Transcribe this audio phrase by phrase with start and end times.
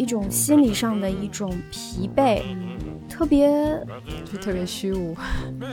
[0.00, 2.40] 一种心理上的一种疲惫，
[3.06, 3.50] 特别
[4.24, 5.14] 就特别虚无。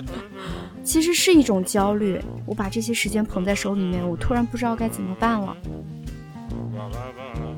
[0.83, 2.21] 其实是一种焦虑。
[2.45, 5.55] 我把这些时间捧在手里面，我突然不知道该怎么办了。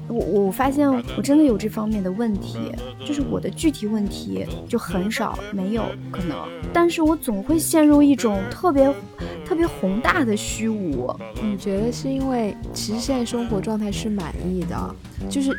[0.08, 0.88] 我我发现
[1.18, 2.72] 我真的有这方面的问题，
[3.04, 6.38] 就是我的具体问题就很少没有可能，
[6.72, 8.92] 但是我总会陷入一种特别
[9.46, 11.16] 特别宏大的虚无。
[11.44, 14.96] 你觉得是因为其实现在生活状态是满意的，
[15.30, 15.52] 就是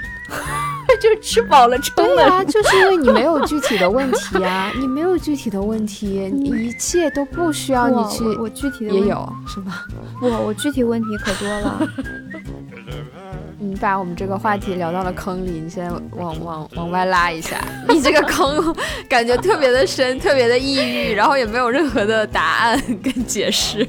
[1.01, 8.25] 就是吃饱了撑的啊，就是因为你没有具体的问题啊， 你没有具体的问题，一切都不需要你去。
[8.37, 9.85] 我具体的也有是吧？
[10.21, 11.81] 我我具体问题可多了。
[13.63, 17.59] 你把我们这个话题聊到了坑里，你现在往往往外拉一下。
[17.89, 18.75] 你这个坑
[19.07, 23.87] 感觉特别的深，特别的抑郁，然后也没有任何的答案跟解释。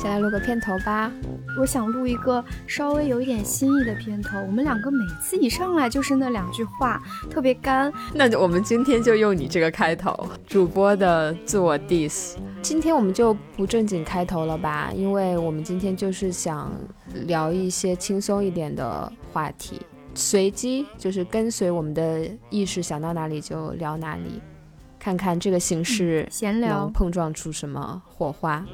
[0.00, 1.12] 先来录个片头吧。
[1.58, 4.38] 我想录一个稍微有一点新意的片头。
[4.40, 7.92] 我们两个每次一上来就是那两句话，特别干。
[8.14, 12.36] 那就我们今天就用你这个开头，主播的自我 diss。
[12.62, 16.72] 今天我们就不正经开头了吧，因为我们今天就是想
[17.26, 19.82] 聊一些轻松一点的话题，
[20.14, 24.40] 随机就是跟随我们的意识想到哪里就聊哪里，
[24.98, 28.64] 看看这个形式闲聊能碰撞出什么火花。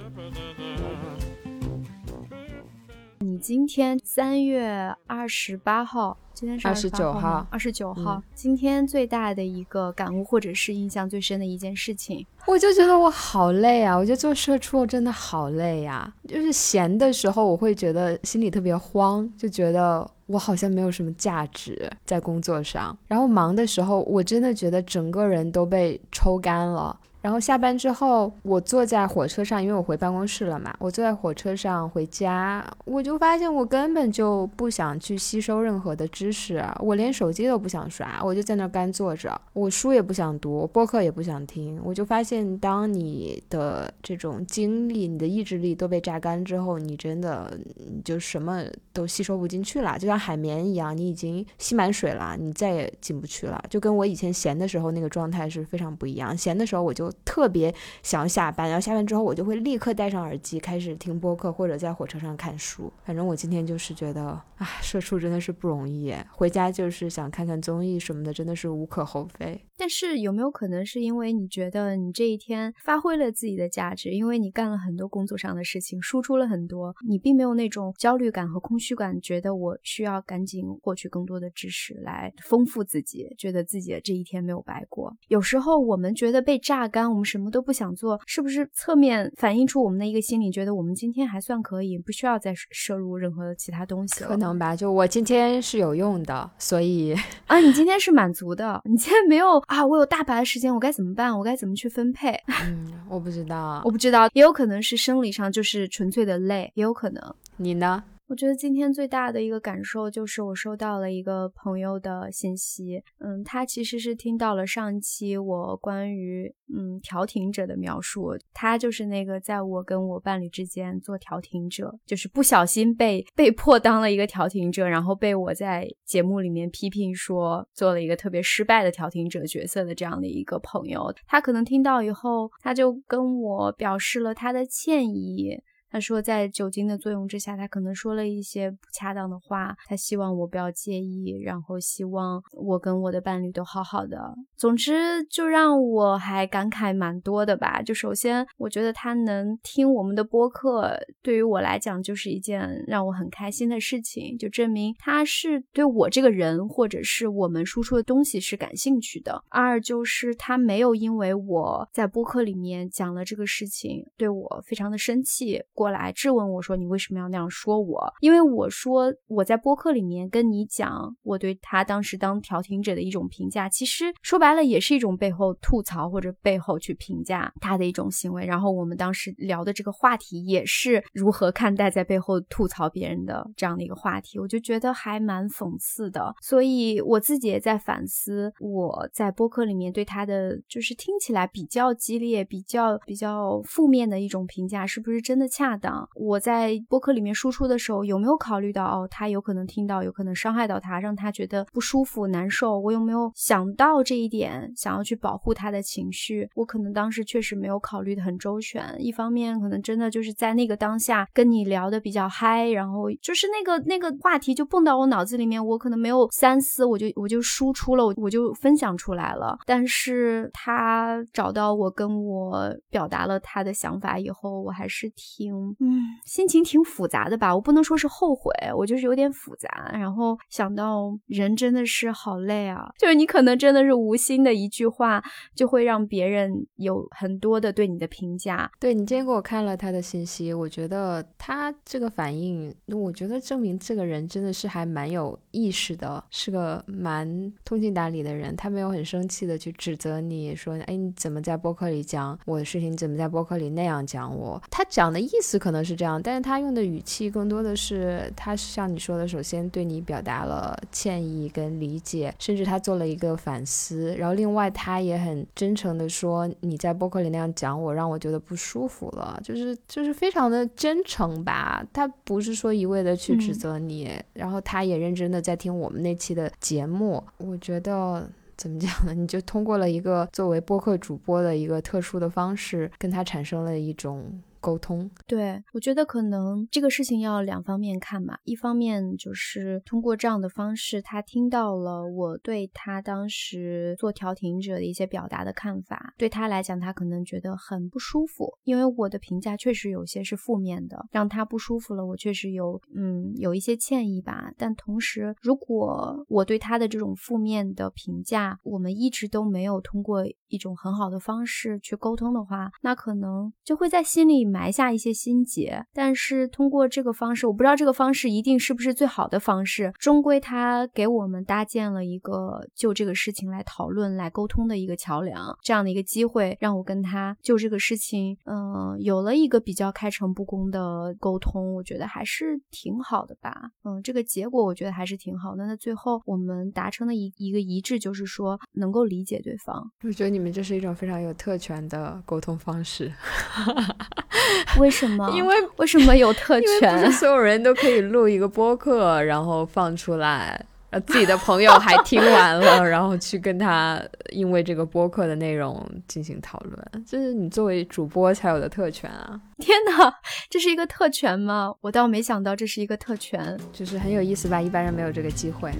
[3.36, 8.22] 你今天三月二十八号，今天是二十九号，二十九号。
[8.34, 13.94] 今天最大的一个感悟，或者是印象最深的一件事情，我就觉得我好累啊！
[13.94, 16.10] 我觉得做社畜真的好累呀。
[16.26, 22.96] 就是闲的时候，我会觉得心里特别慌，就觉得我好像没有什么价值在工作上。
[23.06, 26.98] 然后忙的时候，我真的觉得整个人都被抽干了。
[27.26, 30.72] 然后下班之后，我坐在火车上，因为我回办公室了嘛。
[30.78, 39.40] 我坐在火车上回家，我就发现我根本就不想去吸收任何的知识，我连手机都不想刷，我就在那干坐着。
[39.54, 41.80] 我书也不想读，播客也不想听。
[41.82, 47.58] 我就发现，当你的这种精力、你的意志力都被榨干之后，你真的
[48.04, 48.62] 就什么
[48.92, 53.60] 都吸收不进去了，就像海绵一样，你已经吸满水了，你再也进不去了。
[53.68, 56.36] 就跟我以前闲的时候那个状态是非常不一样。
[56.36, 57.12] 闲的时候我就。
[57.24, 62.92] 特别想要下班，然后下班之后我就会立刻戴上耳机开始听播客或者在火车上看书。
[63.04, 66.14] 反正我今天就是觉得，啊，社畜真的是不容易。
[66.32, 69.60] 回家就是想看看综艺什么的，真的是无可厚非。
[69.76, 85.14] 但是有没有可能是因为你觉得你这一天发挥了自己的价值，因为你干了很多工作上的事情，输出了很多，你并没有那种焦虑感和空虚感，觉得我需要赶紧获取更多的知识来丰富自己，觉得自己的这一天没有白过。
[85.28, 94.24] 有时候我们觉得被榨干，我们什么都不想做，是不是侧面反映出我们的一个心理，觉得我们今天还算可以，不需要再摄入任何其他东西？
[94.24, 97.14] 可能吧，就我今天是有用的，所以
[97.46, 99.58] 啊，你今天是满足的，你今天没有。
[99.66, 101.36] 啊，我有大把的时间，我该怎么办？
[101.36, 102.32] 我该怎么去分配？
[102.66, 107.34] 嗯，我不知道，我不知道，也有可能是生理上就是纯粹的累，也有可能。
[107.56, 108.02] 你呢？
[108.28, 135.56] 我觉得今天最大的一个感受就是我收到了一个朋友的信息，嗯，他其实是听到了上期我关于嗯调停者的描述，他就是那个在我跟我伴侣之间做调停者，就是不小心被被迫当了一个调停者，然后被我在节目里面批评说做了一个特别失败的调停者角色的这样的一个朋友，他可能听到以后，他就跟我表示了他的歉意。
[135.90, 139.74] 他说，在酒精的作用之下，他可能说了一些不恰当的话。
[139.86, 144.34] 他希望我不要介意，然后希望我跟我的伴侣都好好的。
[144.56, 147.80] 总之，就让我还感慨蛮多的吧。
[147.82, 159.42] 就首先，我觉得他能听我们的播客，对于我来讲就是一件让我很开心的事情，就证明他是对我这个人或者是我们输出的东西是感兴趣的。
[159.48, 165.62] 二就是他没有因为我在播客里面讲了这个事情，对我非常的生气。
[165.72, 178.44] 过过来质问我说：“你为什么要那样说我？”因为我说我在播客里面跟你讲我对他当时当调停者的一种评价，其实说白了也是一种背后吐槽或者背后去评价他的一种行为。
[178.44, 186.34] 然后我们当时聊的这个话题也是如何看待在背后吐槽别人的这样的一个话题，我就觉得还蛮讽刺的。
[186.42, 195.65] 所以我自己也在反思我在播客里面对他的就是听起来比较激烈、比较比较负面的一种评价，是不是真的恰。
[195.66, 196.08] 恰当？
[196.14, 202.78] 我在播客里面输出的时候，有没有考虑到哦，他有可能听到，有可能伤害到他，让他觉得不舒服、难受？
[202.78, 206.48] 我有没有想到这一点，想要去保护他的情绪？
[206.54, 208.94] 我可能当时确实没有考虑的很周全。
[208.98, 219.56] 一方面，可能真的就是在那个当下跟你聊的比较嗨，然后就是那个那个话题就蹦到我脑子里面，我可能没有三思，我就我就输出了，我我就分享出来了。
[219.66, 227.54] 但是他找到我，跟我表达了他的想法以后，我还是挺嗯，心情挺复杂的吧。
[227.54, 229.90] 我不能说是后悔，我就是有点复杂。
[229.92, 235.22] 然后想到人真的是好累啊，就是你可能真的是无心的一句话，
[235.54, 238.70] 就会让别人有很多的对你的评价。
[238.80, 248.54] 对你今天给我看了他的信息，我觉得他这个反应，我觉得证明这个人真的是还蛮有意识的，是个蛮通情达理的人。
[248.56, 252.92] 他没有很生气的去指责你说，哎，你怎么在播客里讲我的事情？
[252.92, 254.62] 你怎么在播客里那样讲我？
[254.70, 264.14] 他讲的意思可能是这样，但是他用的语气更多的是，他像你说的，首先对你表达了歉意跟理解，甚至他做了一个反思。
[264.16, 271.86] 然后另外他也很真诚的说，你在播客里那样讲我，让我觉得不舒服了，就是就是非常的真诚吧。
[271.92, 277.22] 他不是说一味的去指责你，然后他也认真的在听我们那期的节目。
[277.38, 278.28] 我觉得。
[278.58, 279.12] 怎么讲呢？
[279.12, 284.24] 你就通过了一个作为播客主播的一个特殊的方式，跟他产生了一种。
[284.66, 288.36] 沟通，对我觉得可能这个事情要两方面看嘛。
[288.42, 302.04] 一方面就是通过这样的方式，他听到了我对他当时做调停者的一些表达的看法，对他来讲，他可能觉得很不舒服，因为我的评价确实有些是负面的，让他不舒服了。
[302.04, 304.50] 我确实有，嗯，有一些歉意吧。
[304.58, 314.55] 但同时，如果我对他的这种负面的评价，我们一直都没有通过一种很好的方式去沟通的话，那可能就会在心里。
[314.56, 319.92] 埋下一些心结，但是通过这个方式，我不知道这个方式一定是不是最好的方式。
[319.98, 331.74] 终归，他给我们搭建了一个就这个事情来讨论、来沟通的一个桥梁，这样的一个机会，让我跟他就这个事情，嗯，有了一个比较开诚布公的沟通。
[331.74, 333.54] 我觉得还是挺好的吧。
[333.84, 335.66] 嗯，这个结果我觉得还是挺好的。
[335.66, 339.90] 那最后我们达成的一一个一致，就是说能够理解对方。
[340.02, 343.12] 我觉得你们这是一种非常有特权的沟通方式。
[343.18, 344.06] 哈哈哈
[344.78, 345.30] 为什么？
[345.30, 346.98] 因为为什么有特 权？
[346.98, 354.00] 不是所有人都可以录一个播客，然后放出来，然后，自己的朋友还听完了， 然后去跟他
[354.30, 359.40] 因为这个播客的内容进行讨论，这是你作为主播才有的特权啊！
[359.58, 360.12] 天哪，
[360.50, 361.72] 这是一个特权吗？
[361.80, 364.60] 我倒没想到这是一个特权，就是很有意思吧？
[364.60, 365.72] 一般人没有这个机会。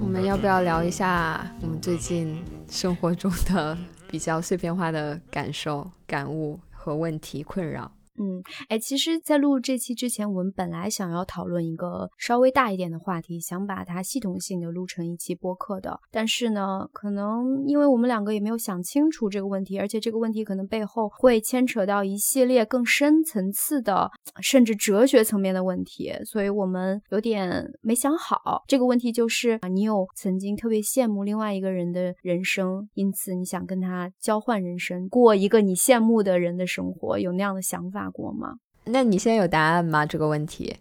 [0.00, 3.76] 我们要不要聊一下我们最近生活中的？
[4.14, 7.90] 比较碎片化的感受、感悟和问题困扰。
[8.16, 15.98] 嗯，哎，其实，在录这期之前，我们本来想要讨论一个稍微大一点的话题，想把它系统性的录成一期播客的。
[16.12, 24.08] 但是呢，可能因为我们两个也没有想清楚这个问题，而且这个问题可能背后会牵扯到一系列更深层次的，
[24.40, 28.62] 甚至哲学层面的问题，所以我们有点没想好。
[28.68, 38.03] 这个问题就是你有曾经特别羡慕另外一个人的人生，因此你想跟他交换人生，过一个你羡慕的人的生活，有那样的想法？
[38.10, 38.56] 过吗？
[38.84, 40.04] 那你现在有答案吗？
[40.04, 40.76] 这个问题？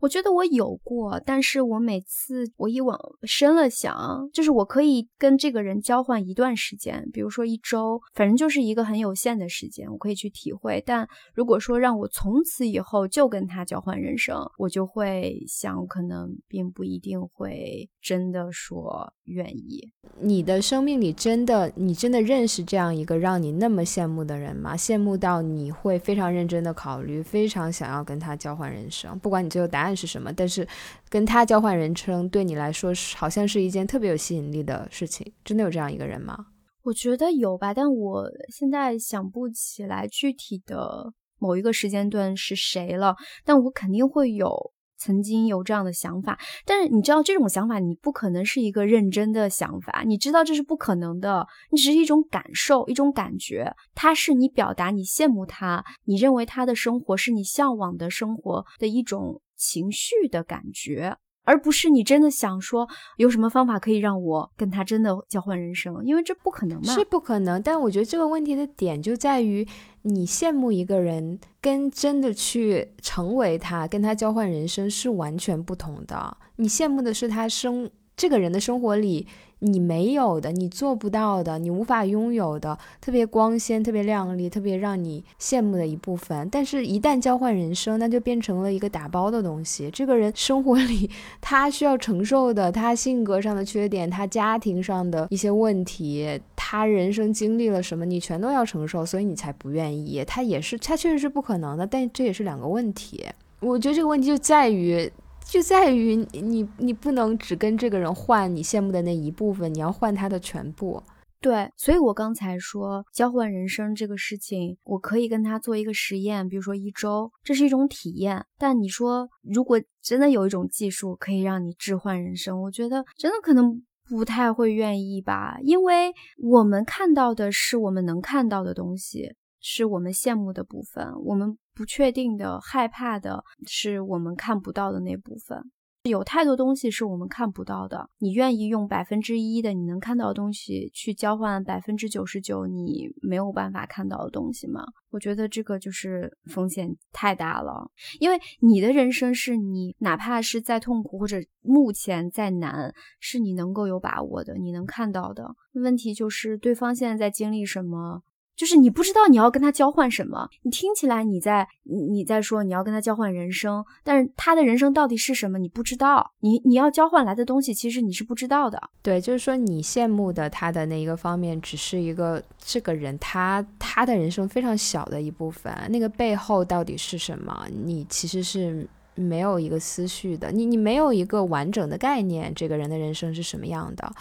[0.00, 10.82] 我觉得我有过，但是我每次我一往深了想，就是我可以跟这个人交换一段时间，比如说一周，反正就是一个很有限的时间，我可以去体会。
[10.84, 19.92] 但如果说让我从此以后就跟他交换人生，我就会想，可能并不一定会真的说愿意。
[20.20, 24.76] 你的生命里真的，你真的认识这样一个让你那么羡慕的人吗？
[24.76, 29.67] 羡慕到你会非常认真的考虑，非常想要跟他交换人生，不管你最后。
[29.68, 30.32] 答案是什么？
[30.32, 30.66] 但是
[31.08, 35.32] 跟他交换人称对你来说是好像是一件特别有吸引力的事情。
[35.44, 36.36] 真的有这样一个人吗？
[36.84, 43.14] 我觉得有吧，但我现在想不起来具体的某一个时间段是谁了。
[43.44, 46.38] 但我肯定会有曾经有这样的想法。
[46.64, 51.46] 但是你知道，这种想法你不可能是一个认真的想法，你知道这是不可能的。
[51.70, 53.70] 你只是一种感受，一种感觉。
[53.94, 59.42] 它是你表达你羡慕他，你认为他的生活是你向往的生活的一种。
[59.58, 67.60] 情绪的感觉，而不是你真的想说有什么方法可以让我跟他真的交换人生，因为这不可能嘛，是不可能。
[67.60, 69.66] 但我觉得这个问题的点就在于，
[70.02, 76.36] 你羡慕一个人，跟真的去成为他，跟他交换人生是完全不同的。
[76.56, 79.26] 你羡慕的是他生这个人的生活里。
[79.60, 86.48] 你没有的，你做不到的，你无法拥有的，特别光鲜、特别亮丽、特别让你羡慕的一部分。
[86.50, 89.90] 但是，一旦交换人生，那就变成了一个打包的东西。
[89.90, 91.10] 这个人生活里
[91.40, 100.24] 他需要承受的，他性格上的缺点，他家庭上的一些问题，他人生经历了什么，你全都要承受，所以你才不愿意。
[100.24, 103.26] 他也是，他确实是不可能的，但这也是两个问题。
[103.60, 105.10] 我觉得这个问题就在于。
[105.48, 111.02] 就在于你，你不能只跟这个人换你羡慕的那一部分，你要换他的全部。
[111.40, 118.44] 对，所以我刚才说交换人生这个事情，我可以跟他做一个实验，比如说一周，这是一种体验。
[118.58, 126.12] 但你说，如果真的有一种技术可以让你置换人生，我觉得真的可能不太会愿意吧，因为
[126.42, 129.34] 我们看到的是我们能看到的东西。
[129.60, 135.70] 是我们羡慕的部分，我们不确定的、害怕的，是我们看不到的那部分。
[136.02, 138.08] 有太多东西是我们看不到的。
[138.18, 144.84] 你愿意用百分之一的你能看到的东西去交换百分之九十九你没有办法看到的东西吗？
[145.10, 147.88] 我觉得这个就是风险太大了。
[148.18, 155.54] 因为你的人生是你哪怕是再痛苦或者目前再难，是你能够有把握的，你能看到的。
[155.74, 158.22] 问题就是对方现在在经历什么。
[158.58, 168.90] 就是你不知道你要跟他交换什么，你听起来你在你你在说你要跟他交换人生，但是他的人生到底是什么你不知道，你你要交换来的东西其实你是不知道的。
[169.00, 178.84] 对，就是说你羡慕的他的那一个方面，只是一个这个人他他的人生非常小的一部分，那个背后到底是什么，你其实是
[179.14, 184.12] 没有一个思绪的，你你没有一个完整的概念，这个人的人生是什么样的。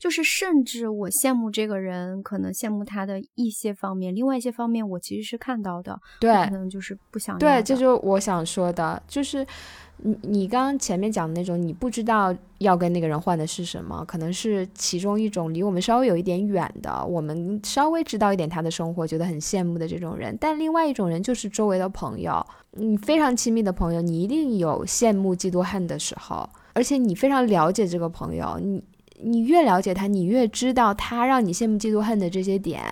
[0.00, 7.38] 就是，甚至我羡慕这个人，可能羡慕他的一些方面，另外一些方面我其实是看到的，对，可能就是不想。
[7.38, 9.46] 对，这就是我想说的，就是
[9.98, 20.34] 你你刚刚前面讲的那种，你不知道要跟那个人换的是什么，可能是其中一种离我们稍微有一点远的，我们稍微知道一点他的生活，觉得很羡慕的这种人。
[20.40, 28.82] 但另外一种人就是周围的朋友，你非常亲密的朋友，你一定有羡慕、嫉妒、恨的时候，而且你非常了解这个朋友，你。
[29.22, 32.82] 你越了解他，你越知道他让你羡慕、嫉妒、恨的这些点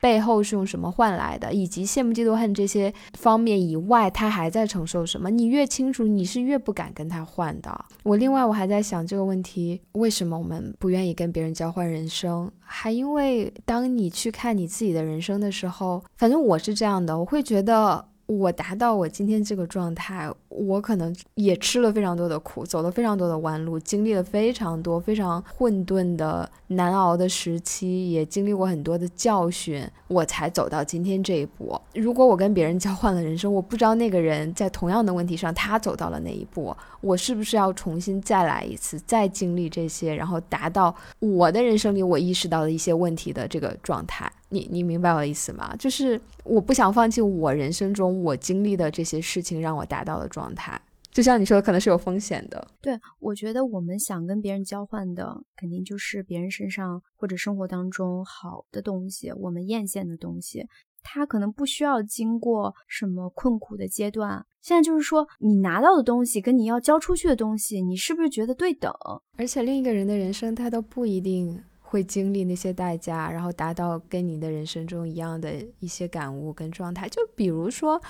[0.00, 5.30] 背后是用什么换来的，以及羡慕、嫉妒、恨这些方面以外，他还在承受什么。
[5.30, 7.84] 你越清楚，你是越不敢跟他换的。
[8.02, 12.50] 我另外我还在想这个问题：为什么我们不愿意跟别人交换人生？
[12.60, 18.06] 还因为当你去看你自己的人生的时候，反正我是这样的，我会觉得。
[18.26, 31.78] 我达到我今天这个状态，我可能也吃了非常多的苦，走了非常多的弯路，经历了非常多非常混沌的难熬的时期，也经历过很多的教训，我才走到今天这一步。
[31.94, 44.30] 如果我跟别人交换了人生，我不知道那个人在同样的问题上他走到了哪一步，我是不是要重新再来一次，再经历这些，然后达到我的人生里我意识到的一些问题的这个状态？
[44.54, 45.74] 你你明白我的意思吗？
[45.76, 50.80] 就是我不想放弃我人生中我经历的这些事情，让我达到的状态。
[51.10, 52.66] 就像你说的，可能是有风险的。
[52.80, 60.66] 对，我觉得我们想跟别人交换的，肯定就是别人身上或者生活当中好的东西，我们艳羡的东西。
[61.06, 64.44] 他可能不需要经过什么困苦的阶段。
[64.62, 68.90] 现在就是说，你拿到的东西跟你要交出去的东西，你是不是觉得对等？
[69.36, 71.62] 而且另一个人的人生，他都不一定。
[71.94, 77.08] 会经历那些代价，然后达到跟你的人生中一样的一些感悟跟状态。
[77.08, 78.02] 就比如说，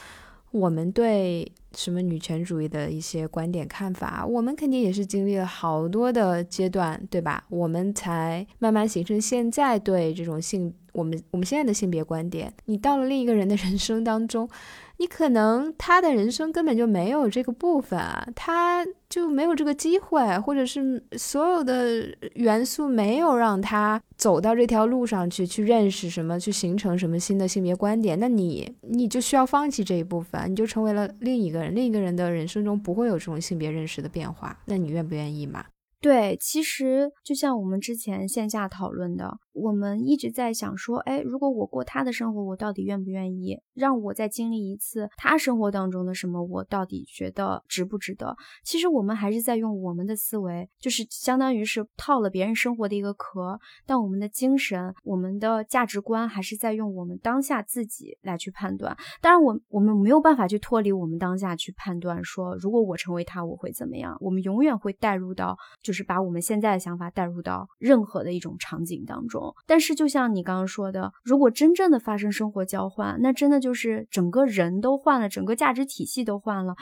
[0.53, 7.45] 我们对什么女权主义的一些观点看法，我们肯定也是经历了好多的阶段，对吧？
[7.51, 12.51] 我们才慢慢形成现在对这种性，我们我们现在的性别观点。
[12.65, 14.49] 你到了另一个人的人生当中。
[14.97, 28.19] 你可能他的人生根本就没有这个部分啊，他就没有这个机会，或者是所有的元素没有让他走到这条路上去，去认识什么，去形成什么新的性别观点。
[28.21, 34.59] 那你你就需要放弃这一部分，你就成为了另一个人，另一个人的人生中不会有这种性别认识的变化。
[34.67, 35.65] 那你愿不愿意嘛？
[36.01, 39.39] 对，其实就像我们之前线下讨论的。
[39.55, 43.59] 我们一直在想说，哎，如果我过他的生活，我到底愿不愿意？
[43.73, 48.37] 让我再经历一次他生活当中的什么，我到底觉得值不值得？
[48.65, 58.97] 其实我们还是在用我们的思维，就是相当于是套了别人生活的一个壳，但我们的精神、我们的价值观还是在用我们当下自己来去判断。
[59.21, 64.17] 当然，我我们没有办法去脱离我们当下去判断，说如果我成为他，我会怎么样？
[64.21, 69.44] 我们永远会带入到，就是把我们现在的想法带入到任何的一种场景当中。
[69.67, 76.75] 但是，就像你刚刚说的，如果真正的发生生活交换，那真的就是整个人都换了，整个价值体系都换了。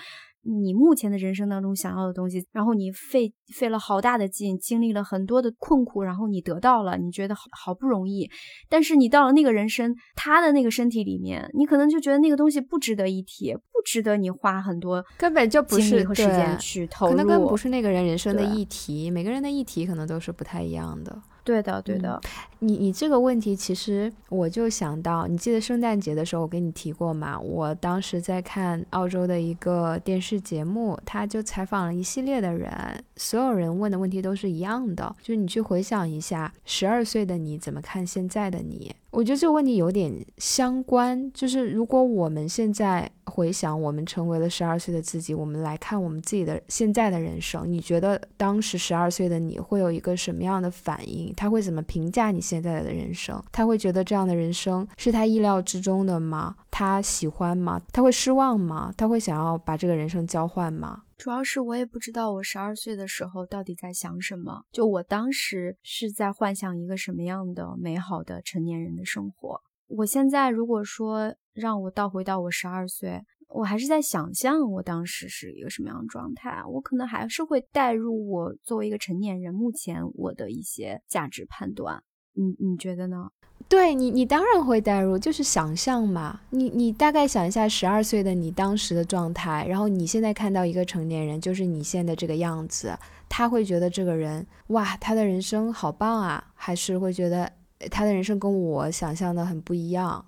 [0.45, 8.29] 你目前的人生当中想要的东西，然后你费费了好大的劲，经历了很多的困苦，然后你得到了，你觉得好好不容易，
[8.69, 21.23] 但是你到了那个人生他的那个身体里面，你可能就觉得那个东西不值得一提，不值得你花很多根本就不是和时间去投入，可能根本不是那个人人生的议题，每个人的议题可能都是不太一样的。
[21.45, 22.21] 对的，对的。
[22.61, 27.39] 你你这个问题，其实我就想到，你记得圣诞节的时候我跟你提过吗？
[27.39, 32.71] 我当时在看澳洲的一个电视节目，他就采访了一系列的人，
[33.17, 38.95] 所有人问的问题都是一样的，就是你去回想一下，十二岁的你怎么看现在的你？
[39.13, 51.31] 我觉得这个问题有点相关，就是如果我们现在回想，我们成为了十二岁的自己，我们来看我们自己的现在的人生，你觉得当时十二岁的你会有一个什么样的反应？
[51.37, 53.41] 他会怎么评价你现在的人生？
[53.53, 56.57] 他会觉得这样的人生是他意料之中的吗？
[56.71, 57.79] 他喜欢吗？
[57.93, 58.91] 他会失望吗？
[58.97, 61.03] 他会想要把这个人生交换吗？
[61.23, 69.61] 主要是我也不知道我十二岁的时候到底在想什么，就我当时是在幻想一个什么样的美好的成年人的生活。
[69.87, 82.03] 我现在如果说让我倒回到我十二岁，我还是在想象我当时是一个什么样的状态，我可能还是会带入我作为一个成年人目前我的一些价值判断。
[82.33, 83.31] 你你觉得呢？
[83.73, 86.39] 对你，你当然会带入，就是想象嘛。
[86.51, 92.95] 你你大概想一下十二岁的你当时的状态，然后你现在看到一个成年人，就是你现在这个样子，
[93.31, 97.51] 他会觉得这个人哇，他的人生好棒啊，还是会觉得
[97.91, 100.23] 他的人生跟我想象的很不一样？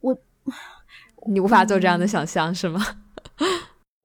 [0.00, 0.18] 我，
[1.28, 2.84] 你无法做这样的想象是吗？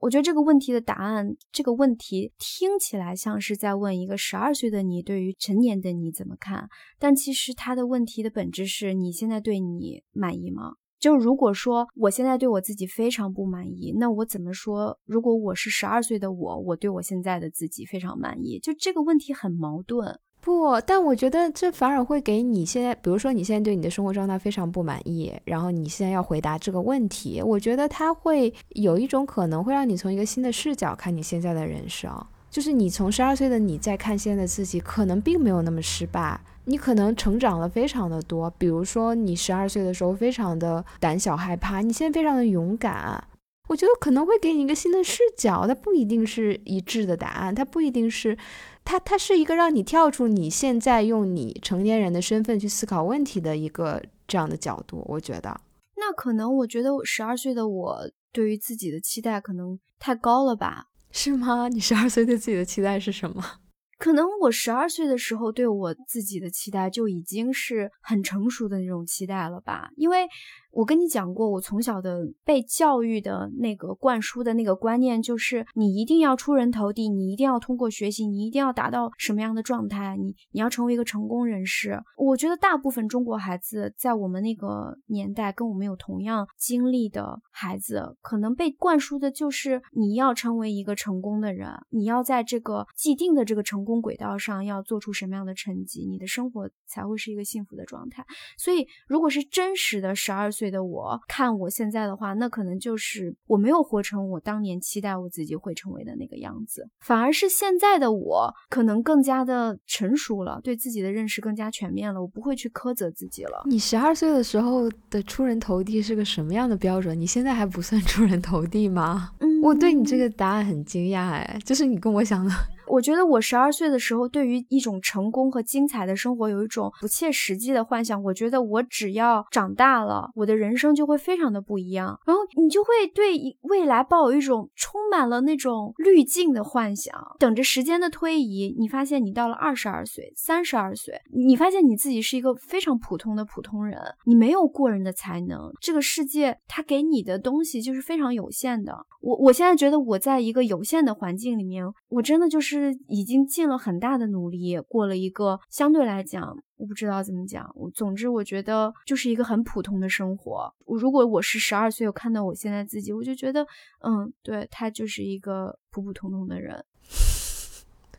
[0.04, 6.68] 我觉得这个问题的答案，这个问题听起来像是在问一个十二岁的你对于成年的你怎么看，
[7.00, 10.74] 但其实他的问题的本质是你现在对你满意吗？
[11.00, 15.00] 就如果说我现在对我自己非常不满意，那我怎么说？
[15.06, 20.20] 如果我是十二岁的我，我对我现在的自己非常满意，就这个问题很矛盾。
[20.44, 32.12] 不，但我觉得这反而会给你现在，比如说你现在对你的生活状态非常不满意，然后你现在要回答这个问题，我觉得它会有一种可能会让你从一个新的视角看你现在的人生，
[32.52, 38.50] 就是你从十二岁的你再看现在的自己，可能并没有那么失败，你可能成长了非常的多。
[38.58, 43.24] 比如说你十二岁的时候非常的胆小害怕，你现在非常的勇敢。
[43.70, 48.38] 我觉得可能会给你一个新的视角，它不一定是一致的答案，它不一定是。
[48.86, 55.62] 它它是一个让你跳出你现在用你成年人的身份去思考问题的一个这样的角度，我觉得。
[55.96, 60.88] 那可能我觉得十二岁的我对于自己的期待可能太高了吧？
[61.12, 61.70] 是吗？
[61.70, 63.44] 你十二岁对自己的期待是什么？
[64.00, 69.90] 可能我十二岁的时候对我自己的期待就已经是很成熟的那种期待了吧？
[69.96, 70.28] 因为。
[70.74, 82.02] 我跟你讲过，我从小的被教育的那个灌输的那个观念，就是你一定要出人头地，你一定要通过学习，你一定要达到什么样的状态，你你要成为一个成功人士。
[82.18, 98.26] 我觉得大部分中国孩子在我们那个年代，跟我们有同样经历的孩子，可能被灌输的就是你要成为一个成功的人，你要在这个既定的这个成功轨道上要做出什么样的成绩，你的生活才会是一个幸福的状态。
[98.58, 100.63] 所以，如果是真实的十二岁。
[100.64, 113.64] 岁的我看我现在的话，那可能就是我没有活成我当年期待我自己会成为的那个样子，反而是现在的我可能更加的成熟了，对自己的认识更加全面了，我不会去苛责自己了。
[113.66, 117.20] 你十二岁的时候的出人头地是个什么样的标准？
[117.20, 119.32] 你现在还不算出人头地吗？
[119.42, 122.52] 嗯，我对你这个答案很惊讶，哎，就是你跟我想的。
[122.88, 128.22] 我觉得我十二岁的时候，对于一种成功和精彩的生活有一种不切实际的幻想。
[128.24, 132.20] 我觉得我只要长大了，我的人生就会非常的不一样。
[132.26, 137.14] 然后你就会对未来抱有一种充满了那种滤镜的幻想。
[137.40, 145.72] 等着时间的推移，你发现你到了二十二岁、三十二岁，你发现你自己是一个非常普通的普通人，你没有过人的才能。
[145.80, 149.06] 这个世界它给你的东西就是非常有限的。
[149.22, 152.73] 我我现在觉得我在一个有限的环境里面，我真的就是。
[152.80, 157.72] 是已经尽了很大的努力，过了一个相对来讲，我不知道怎么讲。
[157.76, 160.74] 我总之我觉得就是一个很普通的生活。
[160.86, 163.66] 如果我是十二岁，我看到我现在自己，我就觉得，
[164.04, 166.84] 嗯，对他就是一个普普通通的人。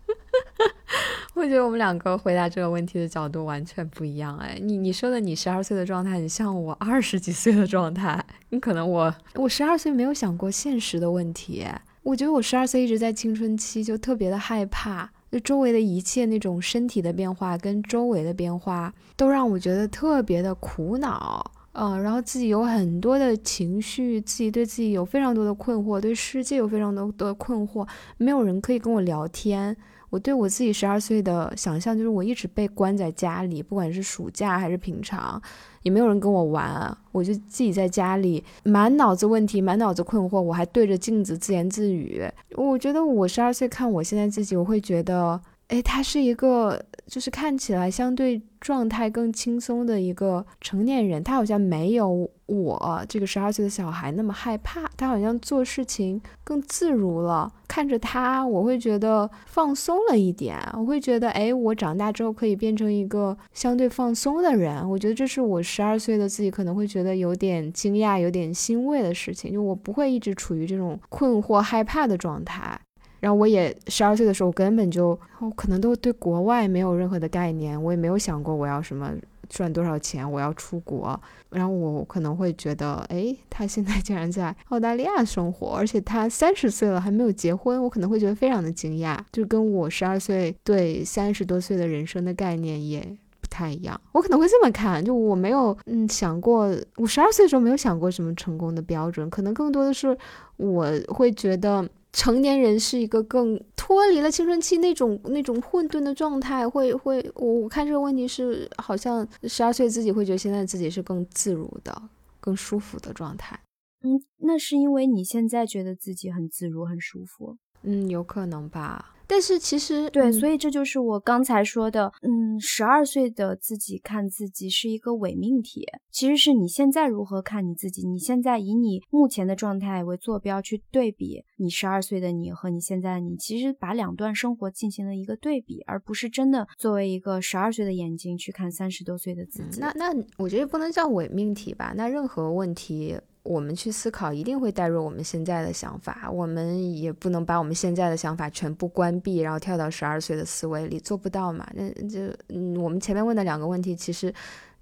[1.35, 4.37] 我觉得我们两个回答这个问题的角度完全不一样。
[4.39, 8.25] 哎，你你说的你十二岁的状态，你像我二十几岁的状态。
[8.51, 11.65] 你可能我我十二岁没有想过现实的问题。
[12.05, 21.51] 我觉得我十二岁一直在青春期，就特别的害怕，就周围的一切那种身体的变化跟周围的变化，都让我觉得特别的苦恼。
[21.73, 27.89] 嗯，然后自己有很多的情绪，自己对自己有非常多的困惑，对世界有非常多的困惑，
[28.19, 29.75] 没有人可以跟我聊天。
[30.11, 35.43] 我对我自己十二岁的想象就是，我一直被关在家里，不管是暑假还是平常，
[35.85, 42.23] 也没有人跟我玩，我就自己在家里，满脑子问题，满脑子困惑，我还对着镜子自言自语。
[42.57, 45.41] 我觉得我十二岁看我现在自己，我会觉得。
[45.69, 51.25] 哎，他是一个，就是看起来相对状态更轻松的一个成年人。
[51.25, 57.51] 他好像没有我这个十二岁的小孩那么害怕，他好像做事情更自如了。
[57.67, 60.59] 看着他，我会觉得放松了一点。
[60.75, 64.89] 我会觉得，哎，我长大之后可以变成一个相对放松的人。
[64.89, 72.79] 我觉得这是我十二岁的自己可能会觉得有点惊讶、有点欣慰的事情，就我不会一直处于这种困惑、害怕的状态。
[73.25, 79.13] 然后我也十二岁的时候，根本就我可能都对国外没有任何的概念，我也没有想过我要什么
[79.49, 81.19] 赚多少钱，我要出国。
[81.49, 93.01] 然后我可能会觉得，哎，他现在竟然在澳大利亚生活，而且他三十岁了还没有结婚，我可能会觉得非常的惊讶，就跟我十二岁对三十多岁的人生的概念也
[93.41, 93.99] 不太一样。
[94.13, 100.15] 我可能会这么看，就我没有嗯想过，我十二岁的时候没有想过什么成功的标准，可能更多的是
[100.59, 101.89] 我会觉得。
[102.15, 112.03] 成年人是一个更脱离了青春期那种那种混沌的状态，会会我我看这个问题是好像十二岁自己会觉得现在自己是更自如的、
[112.41, 113.59] 更舒服的状态。
[114.03, 117.57] 嗯，那是因为你现在觉得自己很自如、很舒服。
[117.83, 119.14] 嗯，有可能吧。
[119.27, 139.81] 但是其实对，所以这就是我刚才说的，嗯，十二岁的自己看自己是一个伪命题，其实是你现在如何看你自己，你现在以你目前的状态为坐标去对比你十二岁的你和你现在的你，其实把两段生活进行了一个对比，而不是真的作为一个十二岁的眼睛去看三十多岁的自己。
[139.81, 141.93] 那那我觉得不能叫伪命题吧？
[141.97, 143.19] 那任何问题。
[143.45, 146.31] 我们去思考，一定会带入我们现在的想法。
[146.31, 151.65] 我们也不能把我们现在的想法全部关闭，然后跳到十二岁的思维里，做不到嘛？
[151.75, 154.33] 那就嗯，我们前面问的两个问题，其实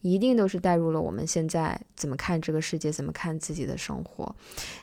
[0.01, 4.33] 一定都是带入了我们现在怎么看这个世界，怎么看自己的生活。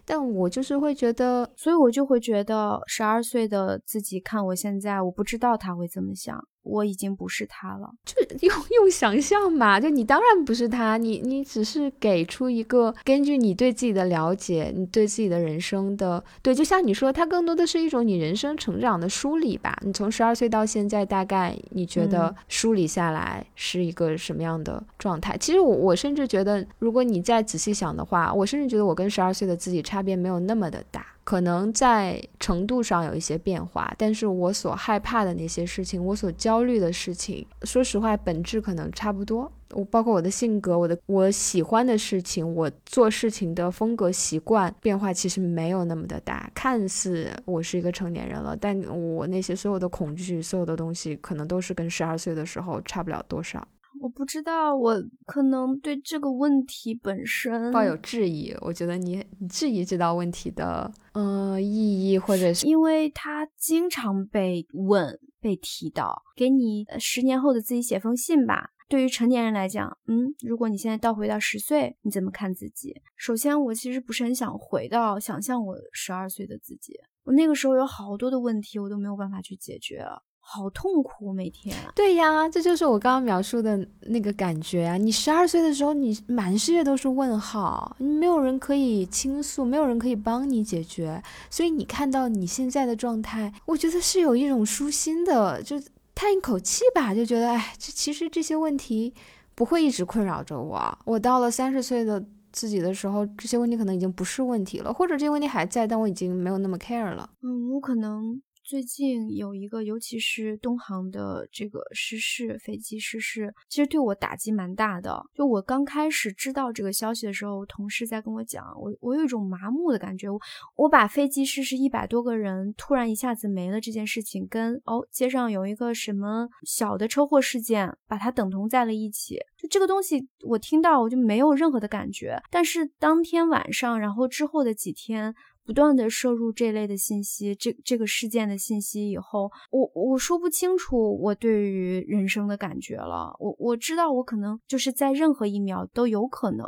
[0.04, 6.46] 但我就是会觉得，所以我就会觉得，十二岁的自己看我现在，我不知道他会怎么想。
[6.70, 19.78] 我已经不是他了， 就用用想象嘛，就你当然不是他，你你只是给出一个根据你对自己的了解，你对自己的人生的对，就像你说，它更多的是一种你人生成长的梳理吧。
[19.84, 25.36] 你从十二岁到现在，大概你觉得梳理下来是一个什么样的状态？
[25.38, 31.06] 其实我我甚至觉得，如果你再仔细想的话，我甚至觉得我跟十二岁的自己差别没有那么的大。
[31.30, 39.52] 可能在程度上有一些变化，但是我所害怕的那些事情，我所焦虑的事情，说实话，本质可能差不多。
[39.74, 46.50] 我包括我的性格，我的我喜欢的事情，我做事情的风格习惯变化其实没有那么的大。
[46.56, 53.68] 看似我是一个成年人了，但我那些所有的恐惧，所有的东西，可能都是跟十二岁的时候差不了多少。
[54.02, 58.56] 我不知道，我可能对这个问题本身抱有质疑。
[58.62, 66.22] 我觉得你质疑这道问题的，呃，意义，或者是因为它经常被问、被提到。
[66.36, 68.70] 给你十年后的自己写封信吧。
[68.88, 72.96] 对于成年人来讲，嗯，如果你现在倒回到十岁，你怎么看自己？
[73.16, 76.94] 首先，我其实不是很想回到想象我十二岁的自己。
[77.24, 80.04] 我那个时候有好多的问题，我都没有办法去解决。
[80.52, 81.76] 好痛苦，每天。
[81.94, 84.98] 对呀，这就是我刚刚描述的那个感觉啊！
[84.98, 95.80] 你十二岁的时候，你满世界都是问号，没有人可以倾诉，没有人可以帮你解决，所以你看到你现在的状态，我觉得是有一种舒心的，就
[96.16, 99.14] 叹一口气吧，就觉得，哎，这其实这些问题
[99.54, 100.98] 不会一直困扰着我。
[101.06, 107.30] 我到了三十岁的自己的时候，这些问题可能已经不是问题了，或者这些问题还在，但我已经没有那么 care 了。
[107.44, 108.42] 嗯，我可能。
[108.70, 115.20] 最近有一个，尤其是东航的这个失事，飞机失事，其实对我打击蛮大的。
[115.34, 120.30] 就我刚开始知道这个消息的时候，同事在跟我讲，我我有一种麻木的感觉。
[120.30, 120.40] 我
[120.76, 129.40] 我把飞机失事一百多个人突然一下子没了这件事情，跟哦街上有一个什么小的车祸事件，把它等同在了一起。
[129.58, 132.40] 就这个东西，我听到我就没有任何的感觉。
[132.52, 135.34] 但是当天晚上，然后之后的几天。
[135.70, 143.32] 不断的摄入这类的信息，这这个事件的信息以后，我我说不清楚我对于人生的感觉了。
[143.40, 146.66] 我我知道我可能就是在任何一秒都有可能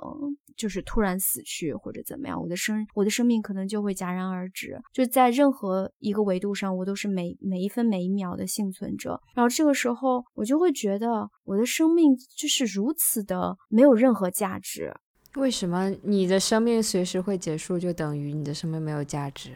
[0.56, 4.80] 就是突然死去或者怎么样，我的生我的生命可能就会戛然而止。
[4.94, 9.20] 就在任何一个维度上，我都是每每一分每一秒的幸存者。
[9.34, 14.94] 然后这个时候，我就会觉得我的生命就是如此的没有任何价值。
[15.36, 19.56] 为什么你的生命随时会结束，就等于你的生命没有价值？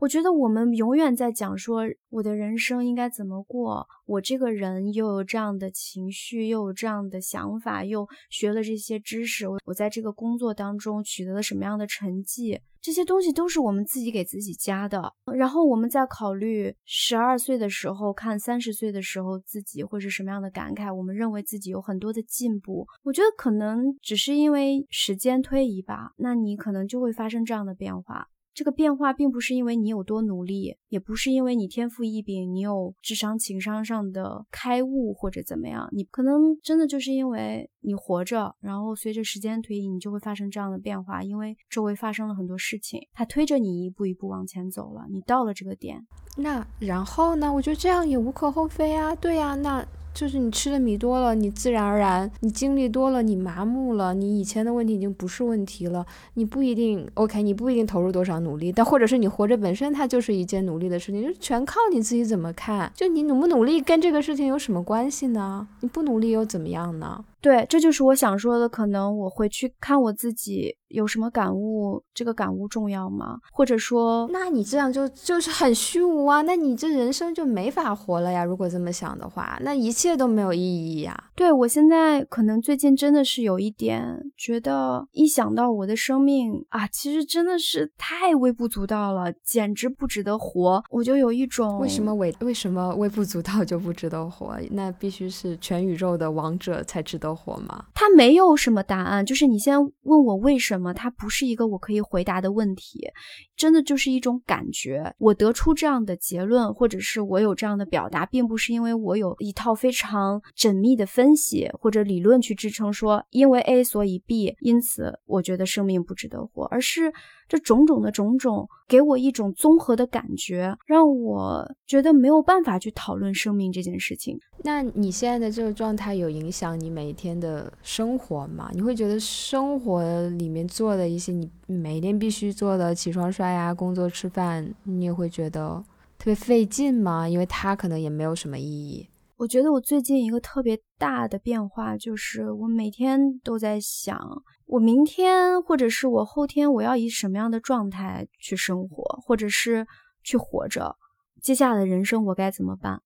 [0.00, 15.12] 我觉得我们永远在讲说我的人生应该怎么过，我这个人又有这样的情绪，又有这样的想法，又学了这些知识，我在这个工作当中取得了什么样的成绩，这些东西都是我们自己给自己加的。
[15.34, 22.86] 然后我们在考虑十二岁的时候看三十岁的时候自己会是什么样的感慨，我们认为自己有很多的进步。
[23.02, 28.28] 我觉得可能只是因为时间推移吧，那你可能就会发生这样的变化。
[28.60, 46.06] 这个变化并不是因为你有多努力，也不是因为你天赋异禀，你有智商情商上的开悟或者怎么样，你可能真的就是因为你活着，然后随着时间推移，你就会发生这样的变化，因为周围发生了很多事情，它推着你一步一步往前走了，你到了这个点。
[46.36, 47.52] 那然后呢？
[47.52, 49.14] 我觉得这样也无可厚非啊。
[49.14, 49.84] 对呀，那。
[50.12, 56.04] 就是你吃的米多了，你自然而然，你经历多了，你麻木了，你以前的问题已经不是问题了。
[56.34, 62.90] 你不一定 OK，你不一定投入多少努力，但或者是你活着本身它就是一件努力的事情，就全靠你自己怎么看。
[62.92, 65.68] 就你努不努力跟这个事情有什么关系呢？
[65.78, 67.24] 你不努力又怎么样呢？
[67.40, 68.68] 对，这就是我想说的。
[68.68, 73.38] 可能我回去看我自己有什么感悟，这个感悟重要吗？
[73.50, 76.42] 或者说，那你这样就就是很虚无啊？
[76.42, 78.44] 那你这人生就没法活了呀？
[78.44, 81.24] 如果这么想的话，那一切都没有意义呀。
[81.34, 94.56] 对我现在可能最近真的是有一点觉得，一想到我的生命啊，其实真的是太微不足道了，简直不值得活，我就有一种为什么微为什么微不足道就不值得活？
[94.70, 97.29] 那必须是全宇宙的王者才值得。
[97.34, 97.86] 活吗？
[97.94, 103.08] 他没有什么答案，就是你先问我为什么，它不是一个我可以回答的问题，
[103.56, 105.14] 真的就是一种感觉。
[105.18, 117.12] 我得出这样的结论，或者是我有这样的表达，并不是因为我有一套非常缜密的分析或者理论去支撑，说因为 A 所以 B，因此我觉得生命不值得活，而是。
[117.50, 124.38] 这种种的种种，给我一种综合的感觉，让我觉得没有办法去讨论生命这件事情。
[124.62, 128.70] 那你现在的这个状态有影响你每一天的生活吗？
[128.72, 135.82] 你会觉得生活里面做的一些你每天必须做的，起床、刷牙、工作、吃饭，你也会觉得
[136.18, 137.28] 特别费劲吗？
[137.28, 139.08] 因为它可能也没有什么意义。
[139.38, 144.20] 我觉得我最近一个特别大的变化就是，我每天都在想，
[144.70, 149.84] 我明天或者是我后天，我要以什么样的状态去生活，或者是
[150.22, 150.96] 去活着，
[151.42, 153.02] 接下来的人生我该怎么办？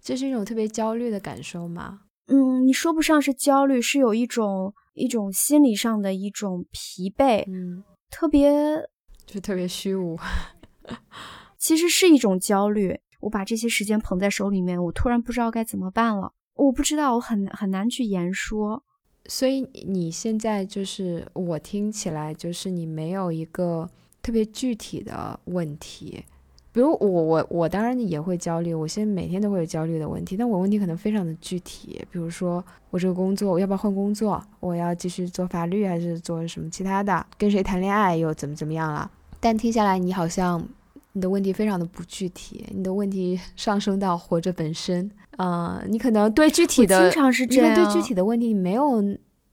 [0.00, 2.02] 这是一种特别焦虑的感受吗？
[2.28, 8.88] 嗯，你说不上是焦虑，是有一种一种心理上的一种疲惫，嗯，特别
[9.26, 10.16] 就特别虚无，
[11.58, 13.00] 其实是一种焦虑。
[13.22, 16.32] 我把这些时间捧在手里面，我突然不知道该怎么办了。
[16.54, 18.84] 我不知道，我很很难去言说。
[19.26, 23.88] 所以你现在就是我听起来就是你没有一个
[24.22, 26.24] 特别具体的问题，
[26.72, 39.10] 比如我我我当然也会焦虑，我现在每天都会有焦虑的问题，但我问题可能非常的具体，比如说我这个工作我要不要换工作，我要继续做法律还是做什么其他的，跟谁谈恋爱又怎么怎么样了？
[39.38, 40.68] 但听下来你好像。
[41.12, 49.02] 你的问题非常的不具体，你的问题 上升到活着本身，啊，你可能对具体的，经常是这样，对具体的问题没有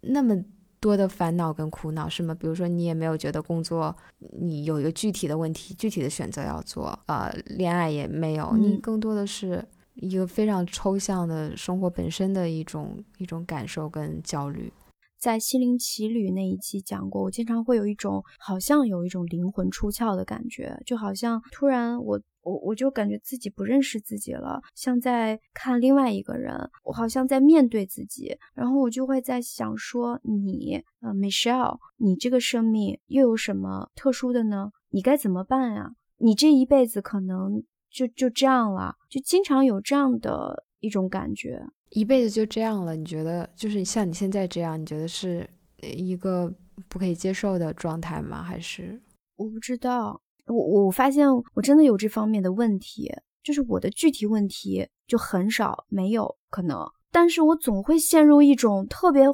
[0.01, 0.35] 那么
[0.79, 2.35] 多的烦恼跟苦恼，是吗？
[2.39, 3.95] 比如说你也没有觉得工作
[4.39, 9.65] 你有一个具体的问题、具体的选择要做，呃，恋爱也没有，你更多的是
[9.95, 14.71] 一个非常抽象的生活本身的一种一种感受跟焦虑。
[15.19, 34.71] 在心灵奇旅那一期讲过，我经常会有一种好像有一种灵魂出窍的感觉，就好像突然我我我就感觉自己不认识自己了，像在看另外一个人，我好像在面对自己，然后我就会在想说你呃 Michelle，你这个生命又有什么特殊的呢？
[34.89, 35.91] 你该怎么办呀？
[36.17, 41.63] 你这一辈子可能就就这样了，就经常有这样的一种感觉。
[41.89, 42.95] 一辈子就这样了？
[42.95, 45.49] 你觉得就是像你现在这样，你觉得是
[45.81, 46.53] 一个
[46.87, 48.43] 不可以接受的状态吗？
[48.43, 49.01] 还是
[49.35, 50.21] 我不知道。
[50.47, 53.11] 我我发现我真的有这方面的问题，
[53.43, 59.25] 就是我的具体问题就很少，没有可能，但是我总会陷入一种特别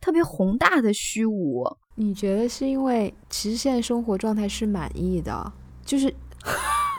[0.00, 1.64] 特别宏大的虚无。
[1.96, 5.52] 你觉得是因为其实现在生活状态是满意的，
[5.84, 6.14] 就是。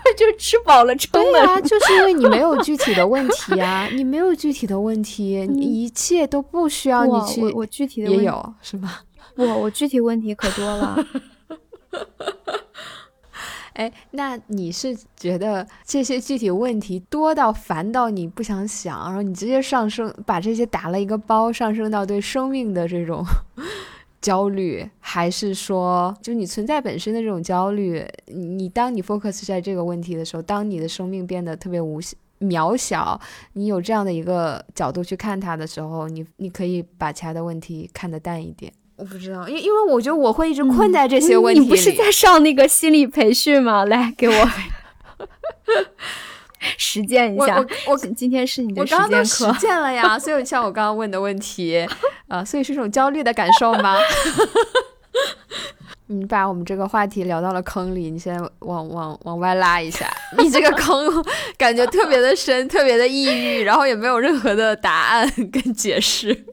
[0.18, 7.42] 就吃饱了撑的，对啊，就是因为你没有具体的问题啊， 你没有具体的问题，你一切都不需要你去。
[7.42, 9.02] 我我具体的也有是吧？
[9.36, 11.06] 我我具体问题可多了。
[13.74, 23.22] 哎，那你是觉得这些具体问题多到烦到你不想想，然后你直接上升，把这些打了一个包，上升到对生命的这种。
[24.26, 28.04] 焦虑，还是说就你存在本身的这种焦虑？
[28.26, 32.02] 你当你 focus 在这个问题的时候，当你的生命变得特别无
[32.40, 33.22] 渺小，
[33.54, 38.74] 你有这样的一个角度去看它的时候，你你可以把其他的问题看得淡一点。
[38.96, 41.66] 我不知道，因因为我觉得我会一直困在这些问题里。
[41.66, 43.86] 你不是在上那个心理培训吗？
[43.86, 44.34] 来给我
[46.78, 47.58] 实践一下。
[47.88, 50.18] 我我今天是你的实践课，实践了呀。
[50.20, 51.88] 所以像我刚刚问的问题，
[52.28, 53.98] 啊，所以是一种焦虑的感受吗？
[56.08, 60.08] 你把我们这个话题聊到了坑里，你先往往往外拉一下。
[60.38, 61.04] 你这个坑
[61.58, 66.46] 感觉特别的深，特别的抑郁，然后也没有任何的答案跟解释。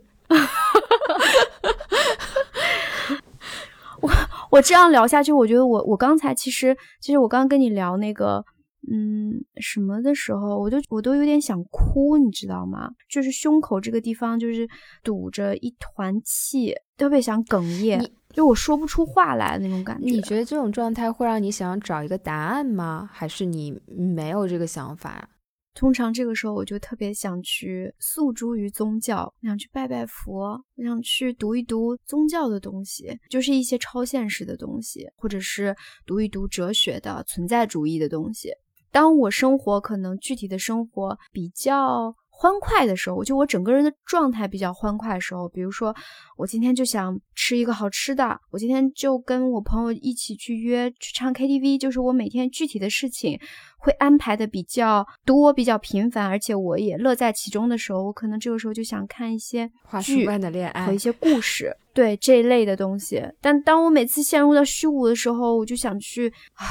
[4.01, 4.11] 我
[4.51, 8.42] 我这样聊下去，我觉得我我刚才其实其实我刚刚跟你聊那个
[8.90, 12.90] 嗯什么的时候，我都我都有点想哭，你知道吗？
[13.09, 14.68] 就是胸口这个地方就是
[15.05, 20.07] 堵着一团气，特别想哽咽，就我说不出话来那种感觉。
[20.07, 23.09] 你觉得这种状态会让你想要找一个答案吗？
[23.12, 25.29] 还是你没有这个想法？
[25.75, 38.51] 通常这个时候，我就特别想去诉诸于宗教，想去拜拜佛，想去读一读宗教的东西，就是一些超现实的东西，或者是读一读哲学的存在主义的东西。
[38.92, 42.14] 当我生活可能具体的生活比较。
[42.35, 45.94] 欢快的时候，就我整个人的状态比较欢快的时候，比如说
[46.37, 53.38] 我今天就想吃一个好吃的，我今天就跟我朋友一起去约去唱 KTV，就是我每天具体的事情
[53.78, 59.70] 会安排的比较多、比较频繁，而且我也乐在其中的时候，我可能这个时候就想看一些
[60.02, 63.22] 剧和一些故事，对这一类的东西。
[63.40, 66.66] 但当我每次陷入到虚无的时候，我就想去啊，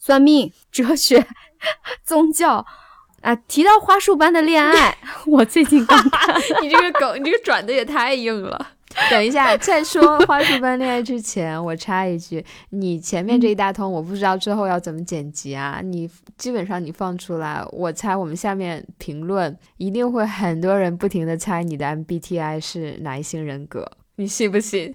[0.00, 1.24] 算命、哲学、
[2.04, 2.64] 宗教。
[3.20, 6.34] 啊，提到花束般的恋爱， 我最近刚看。
[6.60, 8.70] 你这个梗，你这个转的也太硬了。
[9.08, 15.80] 等一下，在说花束般恋爱之前，我插一句，你前面这一大通，我不知道之后要怎么剪辑啊。
[15.82, 24.92] 你基本上你放出来，我猜我们下面评论一定会很多人不停的猜你的 MBTI 是哪一型人格，你信不信？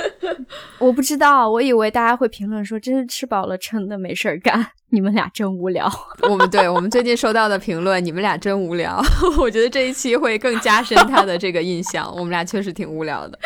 [0.78, 5.90] 我不知道，我以为大家会评论说，真是吃饱了撑的没事儿干， 你们俩真无聊。
[6.28, 9.02] 我们对我们最近收到的评论，你们俩真无聊。
[9.38, 13.38] 我觉得这一期会更加深他的这个印象，我们俩确实挺无聊的。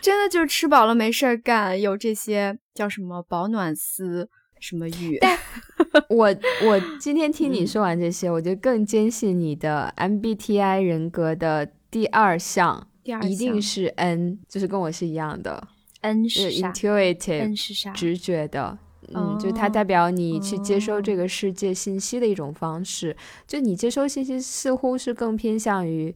[0.00, 4.28] 真的就是吃饱了没事儿干，有这些叫什么保暖丝
[4.58, 5.18] 什么语。
[5.20, 5.38] 但
[6.08, 12.87] 我我今天听你说完这些，我就更坚信你的 MBTI 人格的第二项。
[13.22, 15.68] 一定是 N，就是跟我是一样的。
[16.00, 17.90] N 是 intuitive，是啥？
[17.92, 18.78] 直觉的，
[19.14, 23.16] 嗯，就它代表你去接收这个世界信息的一种方式。
[23.46, 26.14] 就你接收信息似乎是更偏向于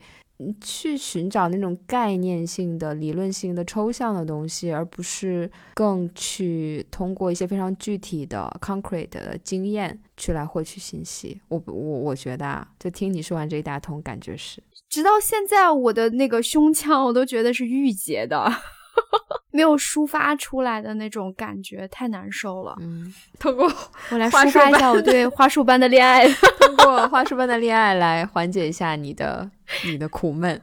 [0.60, 11.40] 去寻找那种概念性的、理论性的、抽象的东西，而不是更去通过一些非常具体的 concrete 的经验去来获取信息。
[11.48, 14.62] 我我我觉得啊，就听你说完这一大通，感觉是。
[14.92, 18.46] 直到现在，我的那个胸腔我都觉得是郁结的，
[19.50, 22.76] 没有抒发出来的那种感觉，太难受了。
[22.78, 23.64] 嗯，通过
[24.12, 26.28] 我来抒发一下我对花束般的恋爱，
[26.60, 29.50] 通过花束般的恋爱来缓解一下你的
[29.86, 30.60] 你的苦闷。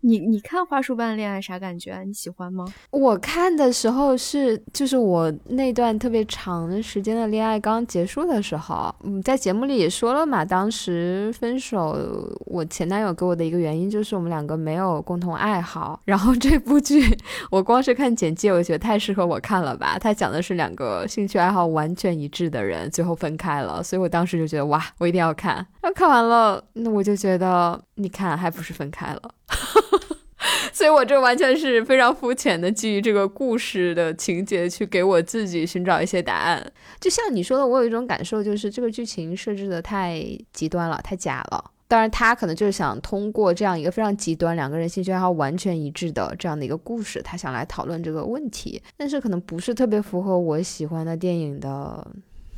[0.00, 2.02] 你你看《花束般的恋爱》啥感觉？
[2.06, 2.64] 你喜欢吗？
[2.90, 11.98] 我看的时候是就是我那段特别长的时间的恋爱刚结束的时候，嗯，在节目里也说了嘛，当时分手，
[12.46, 16.00] 我前男友给我的一个原因就是我们两个没有共同爱好。
[16.04, 17.02] 然后这部剧
[17.50, 19.98] 我光是看简介，我觉得太适合我看了吧？
[19.98, 25.66] 他讲的是两个兴趣爱好完全一致的人最后分开了，所以我当时就觉得哇，我一定要看。
[25.82, 29.22] 那看完了，那我就觉得你看还不是分开了。
[30.72, 36.72] 所以，我这完全是非常肤浅的基于这个故事的情节去给我自己寻找一些答案。
[37.00, 41.70] 就像你说的，我有一种感受，就是这个剧情设置的太极端了，太假了。
[41.86, 48.82] 当然，他可能就是想通过这样一个非常极端、两个人兴趣爱好完全一致的这样的一个故事，他想来讨论这个问题。
[48.96, 52.06] 但是，可能不是特别符合我喜欢的电影的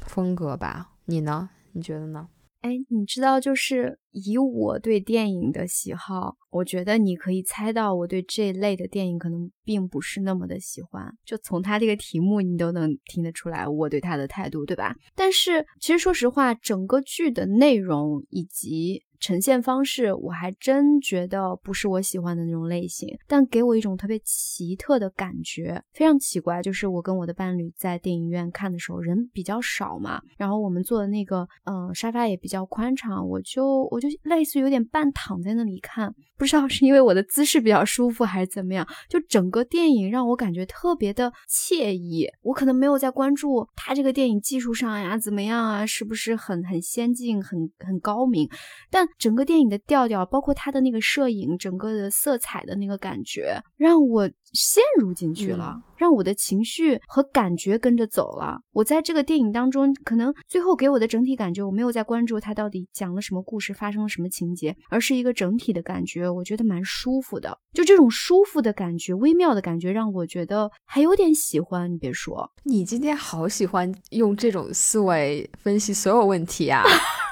[0.07, 0.89] 风格吧？
[1.05, 1.51] 你呢？
[1.73, 2.29] 你觉得呢？
[2.63, 11.13] 哎，你知道，就是以我对电影的喜好，我觉得你可以猜到我对这类的电影可能并不是那么的喜欢。
[11.25, 14.97] 就从他这个题目，你都能听得出来我对他的态度，对吧？
[15.15, 19.03] 但是其实说实话，整个剧的内容以及。
[19.19, 26.61] 呈现方式我还真觉得不是我喜欢的那种类型，但给我一种特别奇特的感觉，非常奇怪。
[26.61, 42.27] 就是我跟我的伴侣在电影院看的时候，人比较少嘛，然后我们坐的那个嗯沙发也比较宽敞，我就我就就类似于有点半躺在那里看，不知道是因为我的姿势比较舒服还是怎么样，就整个电影让我感觉特别的惬意。
[42.43, 48.49] 我可能没有在关注他这个电影技术上呀怎么样啊，是不是很很先进、很很高明，
[48.91, 58.59] 但整个电影的调调，包括他的那个摄影，整个的色彩的那个感觉，让我陷入进去了，让我的情绪和感觉跟着走了。
[58.73, 67.59] 我在这个电影当中，可能最后给我的整体感觉，我没有在关注他到底讲了什么故事，发生了什么情节，而是一个整体的感觉，我觉得蛮舒服的。
[67.73, 71.93] 就这种舒服的感觉，微妙的感觉，让我觉得还有点喜欢。
[71.93, 76.83] 你别说，你今天好喜欢用这种思维分析所有问题啊！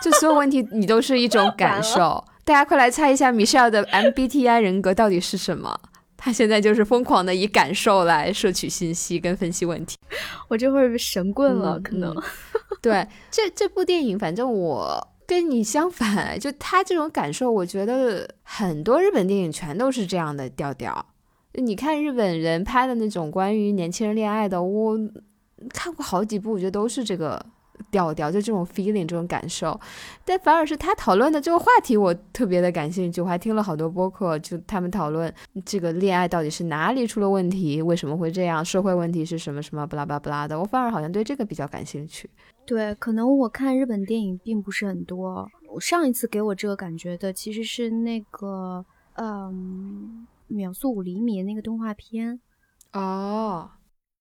[0.03, 2.22] 就所有问题，你都是一种 感受。
[2.45, 5.81] 大家快来猜一下，Michelle 的 MBTI 人格到底是什么？
[6.17, 9.97] 他现在就是疯狂的以感受来摄取信息跟分析问题。
[10.49, 12.15] 我这会儿神棍了，可能。
[12.81, 21.07] 对，这这部电影，反正我跟你相反，就他这种感受，我觉得很多日本电影全都是这样的调调。
[21.55, 24.99] 你看日本人拍的那种关于年轻人恋爱的，我
[25.71, 27.45] 看过好几部，我觉得都是这个。
[27.91, 29.79] 调调就这种 feeling 这种感受，
[30.25, 35.33] 但反而是他讨论的这个话题我特别的感兴趣，我还听了好多播客，就他们讨论
[35.64, 42.29] 这个恋爱到底是哪里出了问题，为什么会这样，社会问题是什么什么巴拉巴拉巴拉的，我反而好像对这个比较感兴趣。
[42.66, 52.41] 对，可能我看日本电影并不是很多，我上一次给我这个感觉的其实是那个嗯秒速五厘米那个动画片
[52.93, 53.70] 哦。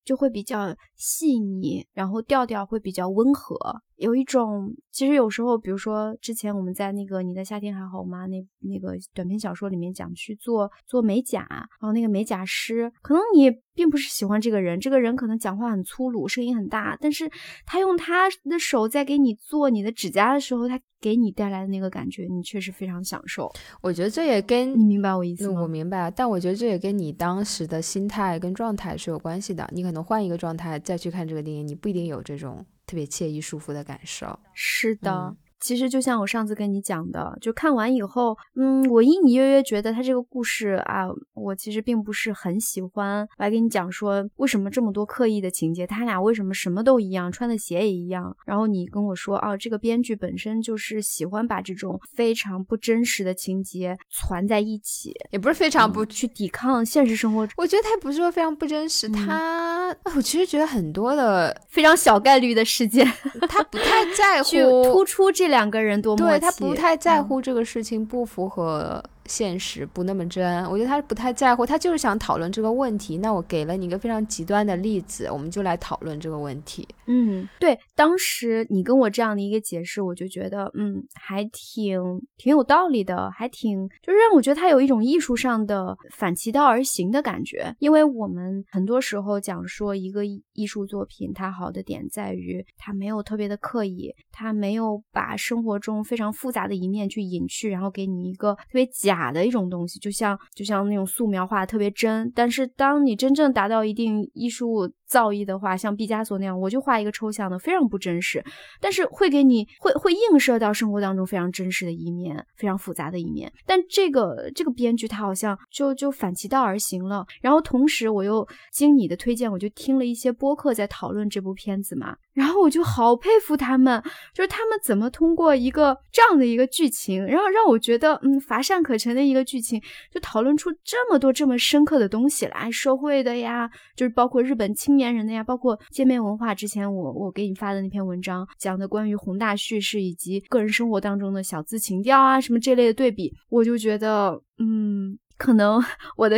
[0.03, 3.55] 就会比较细腻，然后调调会比较温和，
[3.97, 8.25] 有一种其实有时候，比如说之前我们在那个你的夏天还好吗？
[8.25, 17.29] 那那个短篇小说里面讲去做做美甲，然后那个美甲师，可能你并不是喜欢这个人，这个人可能讲话很粗鲁，声音很大，但是
[17.65, 23.51] 他用他的手在给你做你的指甲的时候，他给你带来的那个感觉，你确实非常享受。
[23.81, 25.61] 我觉得这也跟你明白我意思吗？
[25.61, 29.67] 我明白，但我觉得这也跟你当时的心态跟状态是有关系的。
[29.73, 34.39] 你可能换一个状态再去看这个电影，你不一定有这种特别惬意、舒服的感受。
[34.53, 35.35] 是的。
[35.63, 43.21] 其实就像我上次跟你讲的，就看完以后，嗯，我隐隐约约觉得他这个故事啊，我其实并不是很喜欢。
[43.37, 45.87] 我还跟你讲说，为什么这么多刻意的情节？
[45.87, 48.35] 他俩为什么什么都一样，穿的鞋也一样？
[48.45, 53.97] 然后你跟我说，哦，这个编剧本身就是喜欢把这种非常不真实的情节
[54.29, 57.47] 攒在一起，也不是非常不去抵抗现实生活。
[57.55, 63.09] 我觉得他不是说非常不真实，他，我其实觉得很多的非常小概率的事件，
[63.47, 65.52] 他不太在 乎突出这。
[65.53, 69.03] 两个人多默契对他不太在乎这个事情不符合。
[69.25, 73.17] 现实不那么真，我觉得他不太在乎，他就是想讨论这个问题。
[73.17, 76.87] 那我给了你一个非常极端的例子，我们就来讨论这个问题。
[77.07, 82.01] 嗯，对，当时你跟我这样的一个解释，我就觉得，嗯，还挺
[82.37, 87.73] 挺有道理的，还挺就是让我觉得他有一种艺术上的反其道而行的感觉。
[87.79, 99.12] 因为我们很多时候讲说一个艺术作品，它好的点在于它没有特别的刻意，它没有把生活中非常复杂的一面去隐去，然后给你一个特别假。
[99.15, 104.91] 假的一种东西，就像就像那种素描画特别真，但是当你真正达到一定艺术。
[105.13, 108.43] 造诣的话，像毕加索那样，我就画一个抽象的，非常不真实，
[108.81, 113.53] 但是会给你会会映射到生活当中非常真实的一面，非常复杂的一面。
[113.67, 117.23] 但这个这个编剧他好像就就反其道而行了。
[117.41, 124.01] 然后同时我又经你的推荐，我就听了一些播客在讨论这部片子嘛，然后我就好佩服他们，
[124.33, 129.79] 就是他们怎么通过一个这样的一个剧情，然后让我觉得嗯乏善可陈的一个剧情，
[130.11, 135.02] 就讨论出这么多这么深刻的东西来，社会的呀，就是包括日本青年。
[135.11, 136.53] 人的呀，包括界面文化。
[136.53, 145.17] 之前我我给你发的那篇文章，讲的关于宏大叙事以及个人生活当中的小资情调啊，什么这类的对比，我就觉得，嗯。
[145.35, 145.83] 可能
[146.15, 146.37] 我的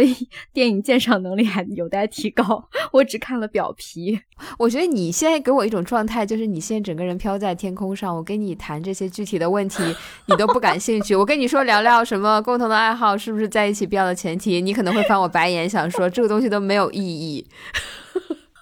[0.54, 4.20] 电影鉴赏能力还有待提高，我只看了表皮。
[4.58, 8.16] 我觉得你现在给我一种状态，就是你现在整个人飘在天空上。
[8.16, 9.84] 我跟你谈这些具体的问题，
[10.28, 11.14] 你都不感兴趣。
[11.14, 17.46] 我跟你说聊聊什么共同的爱好，是不是在一起必要的前提，你可能会翻我白眼，想说这个东西都没有意义。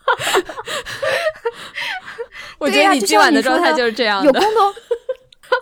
[2.59, 4.25] 我觉得你今晚的状态就是这样的。
[4.25, 4.73] 有共同。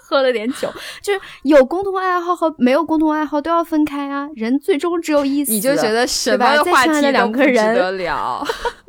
[0.04, 0.72] 喝了点酒，
[1.02, 4.28] 就是有共同爱好和没有共同爱好都要分开啊！
[4.36, 8.46] 人最终只有一死，你就觉得什么话题都不值得聊，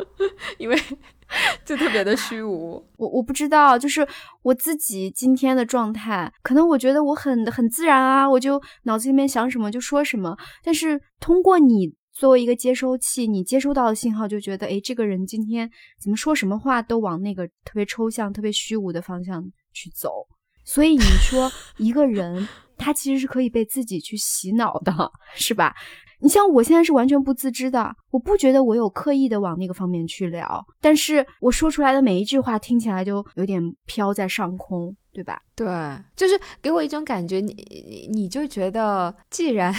[0.58, 0.80] 因为
[1.64, 2.84] 就特别的虚无。
[2.96, 4.06] 我我不知道，就是
[4.42, 10.36] 我自己今天的状态，可能我觉得我很很自然啊，我就脑子里面想什么就说什么。
[10.64, 11.92] 但是通过你
[12.22, 15.68] 作为一个接收器，你接收到的信号，就觉得哎，这个人今天
[16.00, 19.42] 怎么说什么话都往那个特别抽象、特别虚无的方向
[19.72, 20.24] 去走。
[20.64, 22.46] 所以你说 一个人
[22.78, 24.94] 他其实是可以被自己去洗脑的，
[25.34, 25.74] 是吧？
[26.20, 35.42] 你像我现在是完全不自知的，我不觉得我有刻意的往那个方面去聊，但是我说出来的每一句话听起来就有点飘在上空，对吧？
[35.56, 35.66] 对，
[36.14, 39.74] 就是给我一种感觉，你你你就觉得，既然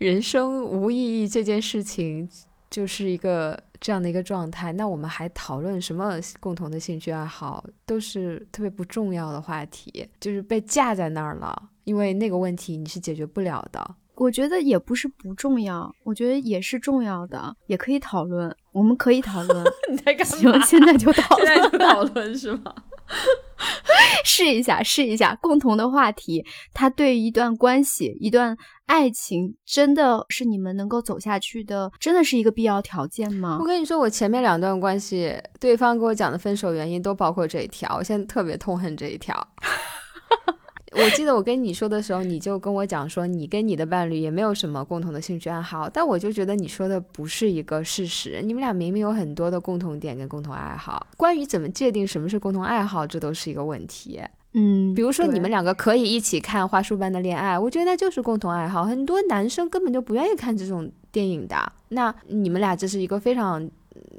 [0.00, 2.26] 人生无意义这件事情
[2.70, 13.96] 就是一个这样的一个状态，那我们还讨论什么共同的兴趣爱好，都是特别不重要的话题，就是被架在那儿了，因为那个问题你是解决不了的。
[14.14, 18.54] 我觉得也不是不重要，我觉得也是重要的，也可以讨论。
[18.72, 19.64] 我们可以讨论。
[19.90, 20.36] 你在干嘛？
[20.36, 21.46] 行，现在就讨论。
[21.46, 22.74] 现在就讨论是吗？
[24.24, 26.44] 试一下，试一下共同的话题。
[26.72, 28.56] 他对一段关系、一段
[28.86, 33.58] 爱情，真的是你们能够走下去的，真的是一个必要条件吗？
[33.60, 39.48] 我跟你说，我前面两段关系，对方给我讲的分手原因都包括这一条，我现在特别痛恨这一条。
[40.92, 45.88] 我记得我跟你说的时候，你就跟我讲说，你跟你的伴侣也没有什么共同的兴趣爱好。
[45.88, 51.06] 但我就觉得你说的不是一个事实，你们俩明明有很多的共同点跟共同爱好。
[51.16, 54.20] 关于怎么界定什么是共同爱好，这都是一个问题。
[54.52, 58.84] 嗯，比如说你们两个可以一起看《花束般的恋爱》，我觉得那就是共同爱好。
[58.84, 63.70] 很多男生根本就不愿意看这种电影的，那你们俩这是一个非常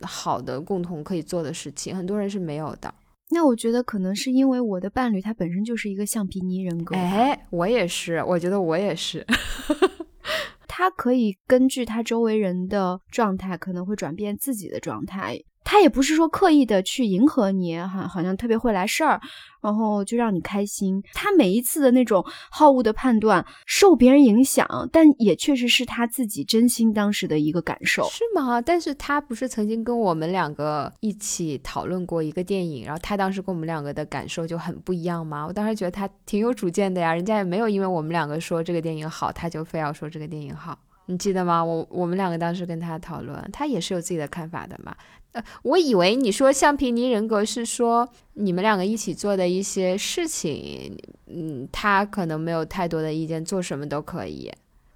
[0.04, 2.94] 好的共同可以做的事情，很多人是没有的。
[3.32, 6.96] 那我觉得可能是因为我的伴侣他本身就是一个橡皮泥人格。
[6.96, 9.26] 哎，我也是，我觉得我也是。
[10.68, 15.40] 他可以根据他周围人的状态，可能会转变自己的状态。
[15.64, 19.22] 他也不是说刻意的去迎合你，哈，好像特别会来事儿，
[19.62, 21.02] 然后就让你开心。
[21.14, 28.62] 他每一次的那种好恶的判断受别人影响，但也确实是他自己真心当时的一个感受，是吗？
[28.62, 35.46] 但是他不是曾经跟我们两个一起讨论过一个电影，然后他当时跟我们两个的感受就很不一样吗？
[35.46, 41.64] 我当时觉得他挺有主见的呀，人家也没有因为我们两个说这个电影好，他就非要说这个电影好，你记得吗？
[41.64, 44.96] 我我们两个当时跟他讨论，他也是有自己的看法的嘛。
[45.34, 54.52] 呃，我以为你说橡皮泥人格是说你们两个一起做的一些事情，嗯，他可能没有太多的意见，做什么都可以。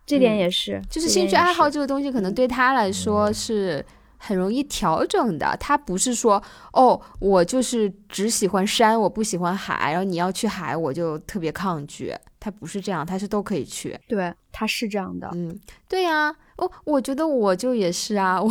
[0.06, 3.84] 这点也是，就是兴趣爱好这个东西，可能对他来说是
[4.26, 5.56] 很容易调整的。
[5.60, 6.42] 他不是说
[6.74, 12.14] 哦，我就是只喜欢山，我不喜欢海，然后你要去海，我就特别抗拒。
[12.40, 14.00] 他不是这样，他是都可以去。
[14.08, 15.30] 对，他是这样的。
[15.34, 16.36] 嗯，对呀。
[16.58, 18.50] 哦，我觉得我就也是啊，我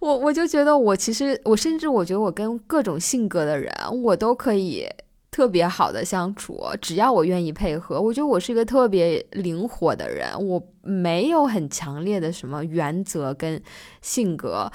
[0.00, 3.72] 我我就觉得我其实我甚至我觉得我跟各种性格的人
[4.02, 4.84] 我都可以
[5.32, 8.00] 特别好的相处，只要我愿意配合。
[8.00, 13.60] 我觉得我是一个特别灵活的人，我没有很强烈的什么原则跟
[14.02, 14.70] 性格。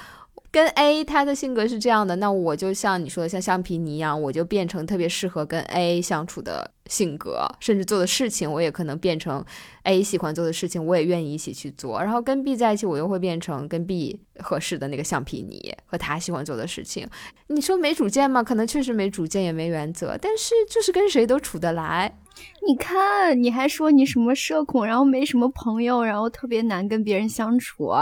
[0.50, 9.44] 跟 A 他的性格是这样的，那我就像你说的，像橡皮泥一样，我就变成特别适合跟 A 相处的性格，甚至做的事情，我也可能变成
[9.82, 12.00] A 喜欢做的事情，我也愿意一起去做。
[12.02, 17.06] 然后跟 B 在一起，我又会变成跟 B 合适的那个橡皮泥，和他喜欢做的事情。
[17.48, 18.42] 你说没主见吗？
[18.42, 22.18] 可能确实没主见，也没原则，但是就是跟谁都处得来。
[22.66, 27.92] 你看，你还说你什么社恐，然后没什么朋友，然后特别难跟别人相处，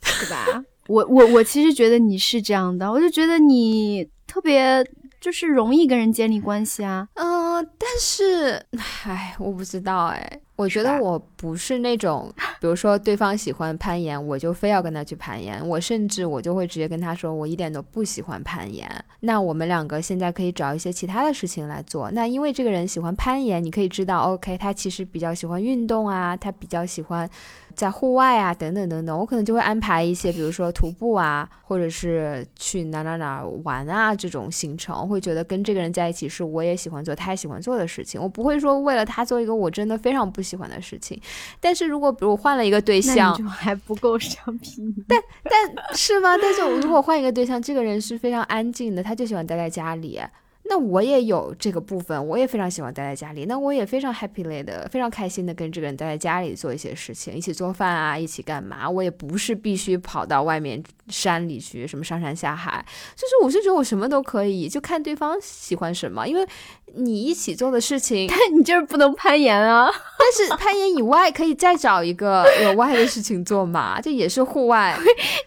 [0.00, 0.64] 对吧？
[0.88, 4.84] 我我我其实觉得你是这样的，我就觉得你特别
[5.20, 7.08] 就是容易跟人建立关系啊。
[7.14, 8.64] 嗯，但是，
[9.04, 10.40] 唉，我不知道哎。
[10.56, 15.66] 我觉得我不是那种，比如说对方喜欢攀岩，我就非要跟他去攀岩。
[15.68, 18.88] 我甚至我就会直接跟他说，我一点都不喜欢攀岩。
[19.20, 22.10] 那我们两个现在可以找一些其他的事情来做。
[22.12, 27.28] 那因为这个人喜欢攀岩，你可以知道，OK，他其实比较喜欢运动啊，他比较喜欢。
[27.74, 34.96] 在户外啊，等等等等，我可能就会安排一些，比如说徒步啊，或者是去哪哪哪玩啊这种行程。
[34.96, 38.22] 我会觉得跟这个人在一起是我也喜欢做，他也喜欢做的事情。
[38.22, 41.20] 我不会说为了他做一个我真的非常不喜欢的事情。
[41.58, 44.82] 但是如果比如换了一个对象，就还不够上皮。
[45.08, 46.36] 但但是吗？
[46.36, 50.20] 但是我如果换一个对象，这个人是非常安静的，他就喜欢待在家里。
[50.66, 53.44] 那我也有这个部分，我也非常喜欢待在家里。
[53.44, 58.88] 那我也非常 happy 的，非常开心的跟这个人待在家里做一些事情，一起做饭啊，一起干嘛？
[58.88, 62.84] 我也不是必须跑到外面山里去，什么上山下海。
[63.14, 66.26] 就是我是觉得我什么都可以，就看对方喜欢什么。
[66.26, 66.46] 因为
[66.94, 69.90] 你一起做的事情，但你就是不能攀岩啊。
[70.18, 74.00] 但是攀岩以外，可以再找一个额外的事情做嘛？
[74.00, 74.98] 这也是户外。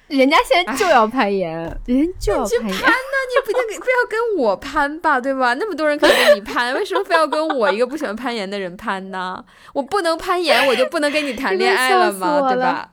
[0.07, 1.53] 人家现在就要攀岩，
[1.85, 2.77] 人就要攀岩。
[3.27, 5.53] 你不定非要跟我攀吧，对吧？
[5.59, 9.43] 那么多人可以跟你攀，为什么非要跟我一个不喜欢攀岩的人攀呢？
[9.73, 12.49] 我不能攀岩，我就不能跟你谈恋爱了吗？
[12.49, 12.89] 对吧？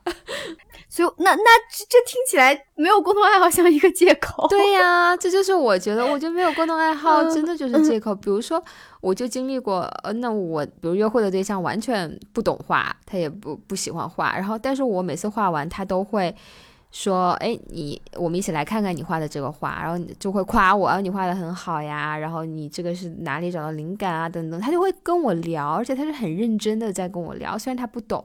[0.88, 4.46] 所以那那这这听起来没有共同爱好像一个借口。
[4.46, 8.14] 对呀，这就是我觉得，我觉得没有共同爱好真的就是借口。
[8.14, 8.62] 比如说。
[9.04, 16.34] 我就经历过，呃，那我比如约会的对象完全不懂画，他也不不喜欢画，然后但是我每次画完，他都会
[16.94, 28.24] 说，哎，你我们一起来看看你画的这个画，然后你就会夸我，你画的很好呀，然后你这个是哪里找到灵感啊，等等，他就会跟我聊，而且他是很认真的在跟我聊，虽然他不懂。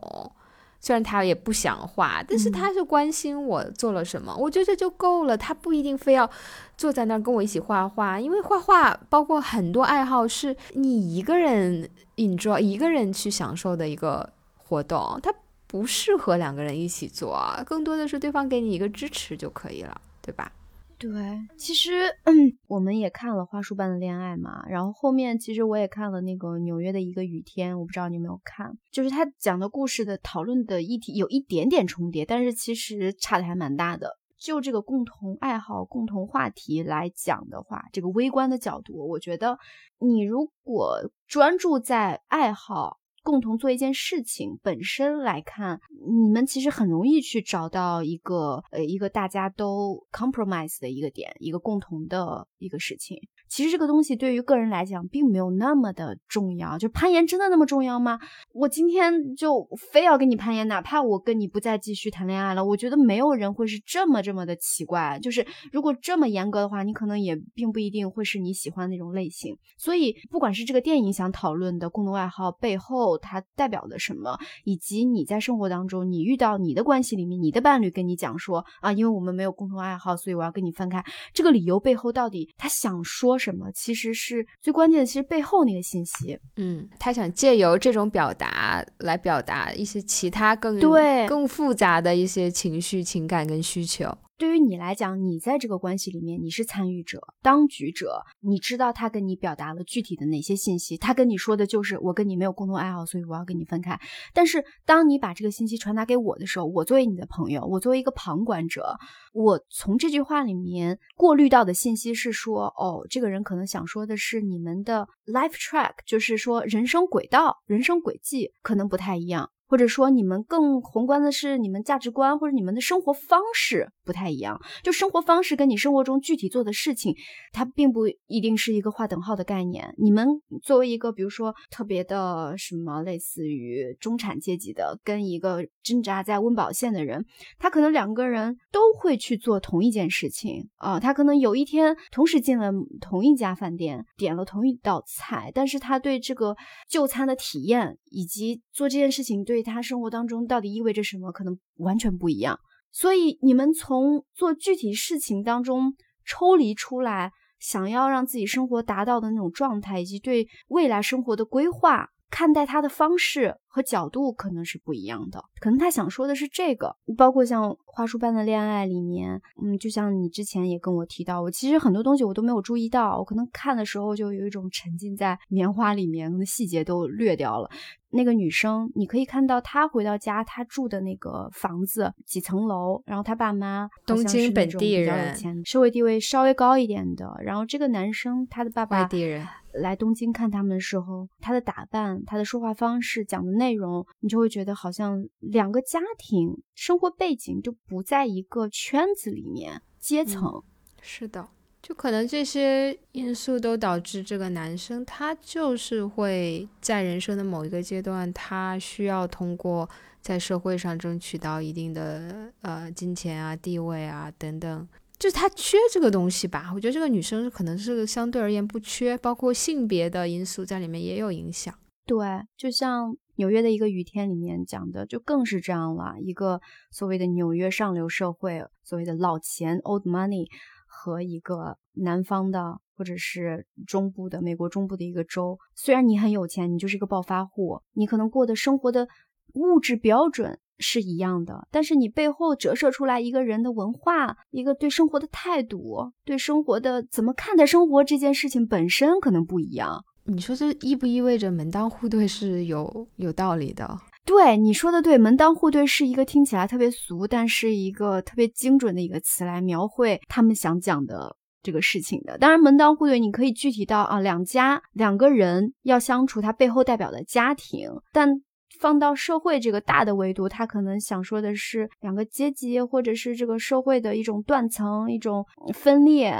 [0.81, 5.37] 虽然他也不想画，但是他是关心我做了什么，我觉得这就够了。
[5.37, 6.29] 他不一定非要
[6.77, 15.33] 坐在那儿跟我一起画画，因为画画包括很多爱好是你一个人 enjoy 一个人去享受的一个活动，它
[15.71, 20.51] 不适合两个人一起做，更多的是对方给你一个支持就可以了，对吧？
[20.97, 21.11] 对，
[21.57, 21.91] 其实
[22.23, 22.33] 嗯，
[22.67, 34.17] 我们也看了《花束般的恋爱》嘛，然后后面其实我也看了那个《纽约的一个雨天》，我不知道你有没有看，就是他讲的故事的讨论的议题有一点点重叠，但是其实差的还蛮大的。
[34.37, 39.57] 就这个共同爱好、共同话题来讲的话，这个微观的角度，我觉得
[39.99, 42.98] 你如果专注在爱好。
[43.23, 45.79] 共同做一件事情本身来看，
[46.23, 53.17] 你们其实很容易去找到一个呃一个大家都 compromise 的一个点，一个共同的一个事情。
[53.49, 58.19] 其实这个东西对于个人来讲并没有那么的重要，就攀岩真的那么重要吗？
[58.53, 65.19] 我今天就非要跟你攀岩，哪怕我跟你不再继续谈恋爱了，我觉得没有人会是这么这么的奇怪。
[65.19, 69.57] 就是如果这么严格的话，你可能也并不一定会是你喜欢那种类型。
[69.79, 83.38] 所以不管是这个电影想讨论的共同爱好背后它代表的什么，以及你在生活当中你遇到你的关系里面，你的伴侣跟你讲说啊，因为我们没有共同爱好，所以我要跟你分开，这个理由背后到底他想说。
[83.39, 94.15] 什么其实是最关键的，其实背后那个信息，嗯，他想借由这种表达来表达一些其他更对更复杂的一些情绪、情感跟需求。
[94.39, 100.97] 对于你来讲，你在这个关系里面，你是参与者、当局者，你知道他跟你表达了具体的哪些信息？
[100.97, 103.99] 他跟你说的就是我跟你没有共同爱好，所以我要跟你分开。
[104.33, 108.95] 但是当你把这个信息传达给我的时候，我作为你的朋友，我作为一个旁观者，
[109.33, 119.51] 我从这句话里面过滤到的信息是说，哦，这个人可能想说的是你们的 life track，就是说人生轨道、人生轨迹可能不太一样。
[119.67, 124.59] 或者说，你们更宏观的是你们价值观或者你们的生活方式不太一样。
[124.81, 127.13] 就生活方式跟你生活中具体做的事情，
[127.53, 129.93] 它并不一定是一个划等号的概念。
[129.99, 130.25] 你们
[130.63, 137.23] 作为一个，比如说特别的什么，类似于中产阶级的，跟一个挣扎在温饱线的人，
[137.59, 140.99] 他可能两个人都会去做同一件事情啊。
[140.99, 146.55] 他可能有一天同时进了同一家饭店，点了同一道菜，但是他对这个
[146.89, 149.59] 就餐的体验以及做这件事情对。
[149.59, 152.57] 对他生活当中到底意味着什么，可能完全不一样。
[152.91, 165.41] 所以你们从做具体事情当中抽离出来，想要让自己生活达到的那种状态，以及对未来生活的规划，看待它的方式和角度可能是不一样的。
[165.61, 177.69] 可能他想说的是这个，包括像《花束般的恋爱》里面，嗯，就像你之前也跟我提到，我其实很多东西我都没有注意到，我可能看的时候就有一种沉浸在棉花里面，可能细节都略掉了。
[178.11, 187.31] 那个女生，你可以看到她回到家，她住的那个房子几层楼，然后她爸妈东京本地人，社会地位稍微高一点的。
[187.43, 200.63] 然后这个男生，他的爸爸外地人来东京看他们的时候，他的打扮、他的说话方式、讲的内容，你就会觉得好像两个家庭生活背景就不在一个圈子里面，阶层
[201.01, 201.47] 是的。
[201.81, 209.89] 就可能这些因素都导致这个男生，他就是会在人生的某一个阶段，他需要通过
[210.19, 214.87] 在社会上争取到一定的呃金钱啊、地位啊等等，
[215.17, 216.69] 就是他缺这个东西吧。
[216.75, 221.73] 我觉得这个女生可能是相对而言不缺，包括性别的因素在里面也有影响。
[222.05, 226.13] 对，就像纽约的一个雨天里面讲的，就更是这样了。
[226.21, 226.61] 一个
[226.91, 230.45] 所谓的纽约上流社会，所谓的老钱 （old money）。
[230.91, 239.07] 和一个南方的或者是中部的美国中部的一个州，虽然你很有钱，你就是一个暴发户，你可能过的生活的
[239.53, 250.03] 物质标准是一样的，但是你背后折射出来一个人的文化，一个对生活的态度，对生活的怎么看待生活这件事情本身可能不一样。
[250.25, 253.97] 你说这意不意味着门当户对是有有道理的？
[254.25, 262.37] 对你说的对，门当户对是一个听起来特别俗，但是一个特别精准的一个词来描绘他们想讲的这个事情的。
[262.37, 267.89] 当然，门当户对你可以具体到啊，两家两个人要相处，它背后代表的家庭。
[268.13, 268.41] 但
[268.79, 275.43] 放到社会这个大的维度，他可能想说的是两个阶级，或者是这个社会的一种断层、一种
[275.73, 276.35] 分裂。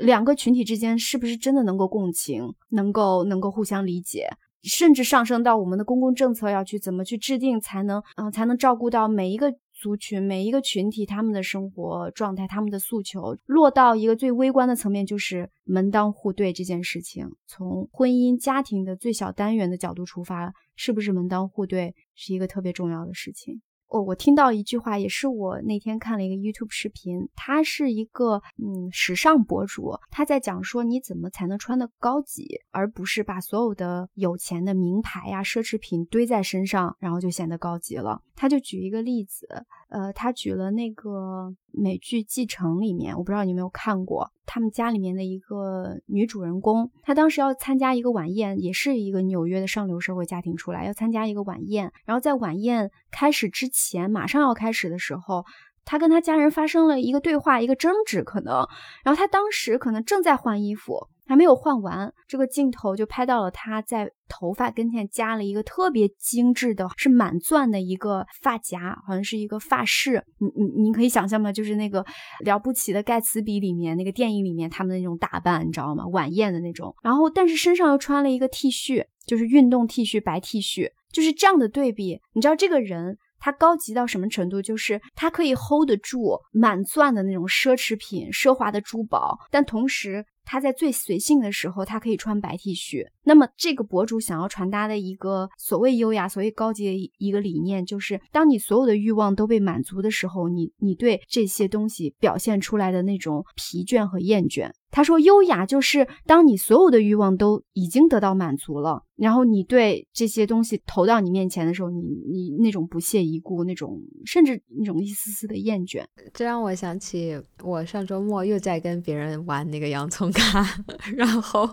[0.00, 4.28] 两个群体之间是不是真的能够共情，能够能够互相理解，
[4.62, 17.28] 甚至上升到我们的公共政策要去怎么去制定，才能嗯才能照顾到每一个族群、每一个群体他们的生活状态、他们的诉求，落到一个最微观的层面，就是门当户对这件事情。
[17.46, 23.60] 从婚姻家庭的最小单元的角度出发，是不是门当户对是一个特别重要的事情？
[23.88, 38.20] 哦，我听到一句话，也是我那天看了一个 YouTube 视频，他是一个嗯时尚博主，他在讲说你怎么才能穿的高级，而不是把所有的有钱的名牌呀、奢侈品堆在身上，然后就显得高级了。
[38.34, 39.46] 他就举一个例子，
[39.88, 55.44] 呃，他举了那个美剧《继承》里面，我不知道你有没有看过，他们家里面的一个女主人公，她当时要参加一个晚宴，也是一个纽约的上流社会家庭出来，要参加一个晚宴，然后在晚宴开始之前，马上要开始的时候，
[55.84, 58.66] 她跟她家人发生了一个对话，一个争执可能，
[59.04, 61.08] 然后她当时可能正在换衣服。
[61.26, 70.22] 还没有换完，这个镜头就拍到了他在头发跟前加了一个特别精致的，是满钻的一个发夹，好像是一个发饰。
[70.38, 71.50] 你你你可以想象吗？
[71.50, 72.04] 就是那个
[72.44, 76.06] 了不起的盖茨比里面那个电影里面他们的那种打扮，你知道吗？
[76.08, 76.94] 晚宴的那种。
[77.02, 82.20] 然后，但是身上又穿了一个 T 恤，就是运动 T 恤，白 T 恤，就是这样的对比。
[82.34, 84.60] 你知道这个人他高级到什么程度？
[84.60, 90.22] 就是他可以 hold 得住满钻的那种奢侈品、奢华的珠宝，但同时。
[90.44, 93.06] 他在最随性的时候，他可以穿白 T 恤。
[93.24, 104.70] 那么，这个博主想要传达的一个所谓优雅、所谓高级的一个理念，就是当你所有的欲望都被满足的时候，你你对这些东西表现出来的那种疲倦和厌倦。
[104.94, 120.64] 他说：“优雅就是当你所有的欲望都已经得到满足了，然后你对这些东西投到你面前的时候，你你那种不屑一顾，那种甚至那种一丝丝的厌倦。”这让我想起我上周末又在跟别人玩那个洋葱卡，
[121.16, 121.68] 然后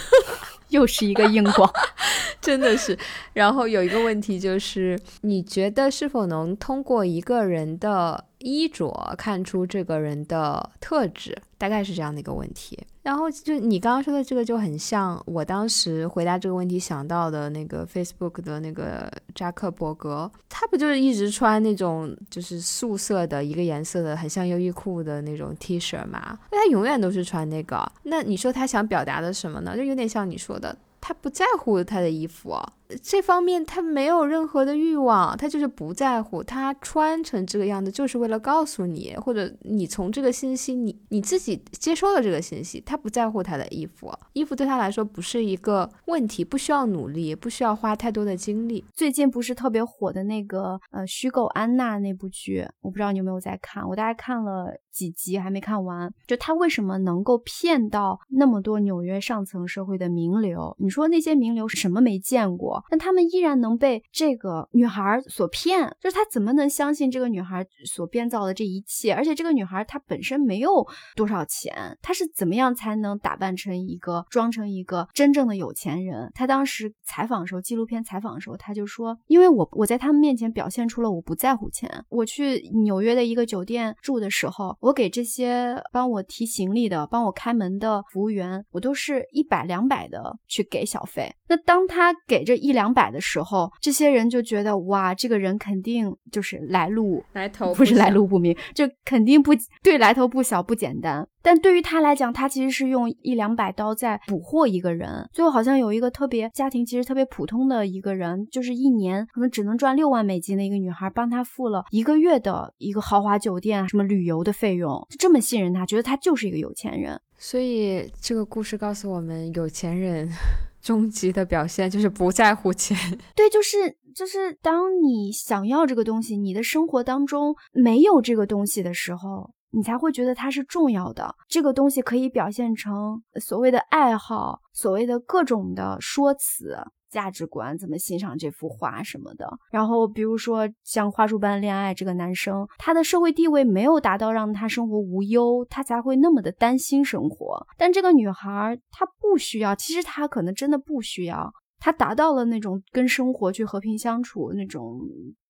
[0.68, 1.72] 又是一个硬广，
[2.42, 2.98] 真的是。
[3.32, 8.26] 然后有一个问题就是，你觉得是否能通过一个人的？
[8.40, 12.78] 衣着看出这个人的特质，大概是这样的一个问题。
[13.02, 26.38] 然后就你刚刚说的这个就很像我当时回答这个问题想到的那个 Facebook 的那个扎克伯格，他不就是一直穿那种就是素色的一个颜色的很像优衣库的那种 T 恤嘛？
[26.52, 27.90] 那他永远都是穿那个。
[28.02, 29.74] 那你说他想表达的什么呢？
[29.74, 32.56] 就有点像你说的，他不在乎他的衣服。
[33.00, 36.42] 这方面他没有任何的欲望，他就是不在乎。
[36.42, 42.80] 他穿成这个样子，就是为了告诉你，或者你从这个信息，你你自己接收了这个信息。
[42.80, 48.84] 他不在乎他的衣服，衣服对他来说不是一个问题，不需要努力，不需要花太多的精力。
[48.92, 56.12] 最近不是特别火的那个呃虚构安娜那部剧，我不知道你有没有在看，我大概看了几集还没看完。
[56.26, 60.76] 就他为什么能够骗到那么多纽约上层社会的名流？
[60.78, 62.84] 你说那些名流什么没见过？
[62.90, 69.14] 但他们依然能被这个女孩所骗，就是他怎么能相信这个女孩所编造的这一切？
[69.14, 70.86] 而且这个女孩她本身没有
[71.16, 76.30] 多少钱，她是怎么样才能打扮成一个装成一个真正的有钱人？
[76.34, 81.88] 她当时采访的时候，纪录片采访的时候，她就说：“因为我我在他们面前表现出了我不在乎钱。
[82.08, 91.30] 我去纽约的一个酒店住的时候，我给这些帮我提行李的、帮我开门的服务员，我都是一百两百的去给小费。
[91.46, 99.50] 那当他给这一。”一两百的时候，这些人就觉得哇，这个人肯定就是来路来头不是来路不明，就肯定不
[99.82, 101.26] 对，来头不小不简单。
[101.42, 105.28] 但对于他来讲，他其实是用一两百刀在捕获一个人。
[105.32, 117.20] 最后好像有一个特别家庭，其实特别普通的一个人，就是一年可能只能赚六万美金的一个女孩，帮他付了一个月的一个豪华酒店什么旅游的费用，就这么信任他，觉得他就是一个有钱人。
[117.38, 120.28] 所以这个故事告诉我们，有钱人。
[120.80, 122.96] 终极的表现就是不在乎钱，
[123.36, 123.76] 对，就是
[124.16, 131.34] 就是，当你想要这个东西，你的生活当中没有这个东西的时候，你才会觉得它是重要的。
[131.48, 136.76] 这个东西可以表现成所谓的爱好，所谓的各种的说辞。
[137.10, 147.66] 价值观怎么欣赏这幅画什么的，然后比如说像花束般恋爱这个男生，他的社会地位没有达到让他生活无忧，他才会那么的担心生活。
[147.76, 155.00] 但这个女孩她不需要，其实她可能真的不需要，她达到了那种跟生活去和平相处那种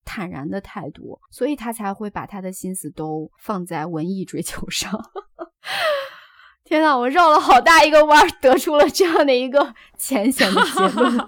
[0.04, 4.90] 坦然的态度，所以他才会把他的心思都放在文艺追求上。
[6.64, 11.26] 天呐，我绕了好大一个弯，得出了这样的一个 浅显的结论。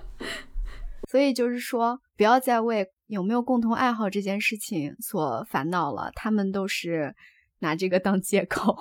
[1.08, 6.10] 所以就是说，不要再为有没有共同爱好这件事情所烦恼了。
[6.14, 7.14] 他们都是
[7.58, 8.76] 拿这个当借口。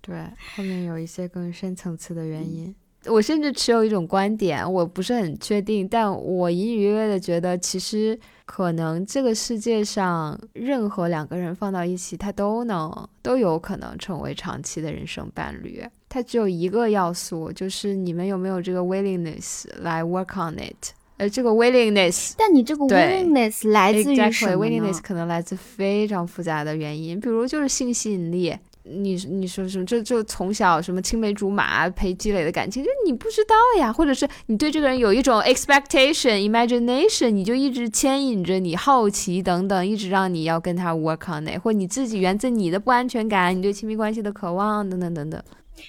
[0.00, 2.74] 对，后面有一些更深层次的原因。
[3.08, 15.84] 我甚至持有一种观点，我不是很确定，但我隐隐约约的觉得，其实可能这个世界上任何两个人放到一起，他都能都有可能成为长期的人生伴侣。
[16.08, 20.92] 它只有一个要素，就是你们有没有这个 willingness 来 work on it。
[21.18, 28.54] 呃，这个 willingness， 但你这个 willingness 来自于什么？willingness 可能来自非常复杂的原因，比如就是性吸引力。
[28.88, 29.84] 你你说什么？
[29.84, 45.42] 这就从小什么青梅竹马陪积累的感情，就你不知道呀，或者是你对这个人有一种 expectation、imagination，你就一直牵引着你好奇等等，一直让你要跟他 work on it，或你自己源自你的不安全感，你对亲密关系的渴望等等等等。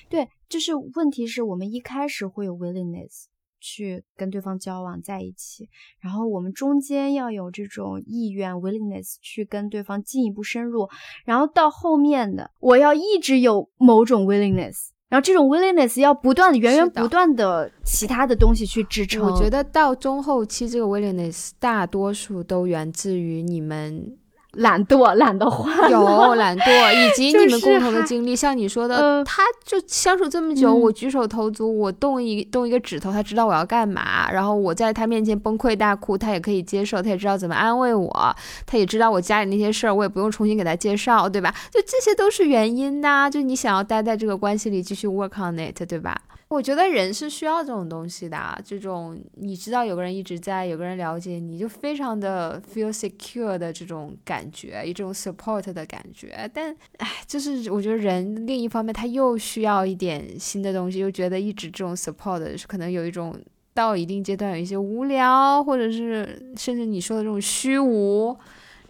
[0.10, 3.26] 对，就是问题是我们一开始会有 willingness。
[3.60, 5.68] 去跟对方交往在一起，
[6.00, 10.88] 然后我们中间要有这种意愿 willingness 去跟对方进一步深入，
[11.26, 19.24] 然后到后面的我要一直有某种 willingness，然后这种 willingness 要不断的源源不断的其他的东西去支撑。
[19.24, 24.18] 我觉得到中后期这个 willingness 大多数都源自于你们。
[24.58, 38.36] 懒惰，懒得换， 有懒惰，以及 你们共同的经历，像你说的，他就相处这么久，我举手投足，我动一动一个指头，他知道我要干嘛，然后我在他面前崩溃大哭，他也可以接受，他也知道怎么安慰我，
[38.66, 41.54] 他也知道我家里那些事儿，我也不用重新给他介绍，对吧？
[41.72, 46.20] 就这些都是原因呐，就你想要待在这个关系里继续 work on it，对吧？
[46.50, 56.50] 我觉得人是需要这种东西的，这种你知道有个人一直在，有个人了解你，就非常的 feel secure 的这种感觉，一种 support 的感觉。
[56.54, 63.40] 但唉，就是我觉得人另一方面他又需要一点新的东西，又觉得一直这种 support 可能有一种
[63.74, 68.38] 到一定阶段有一些无聊，或者是甚至你说的这种虚无，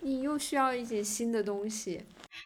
[0.02, 2.02] 你又需要一些新的东西。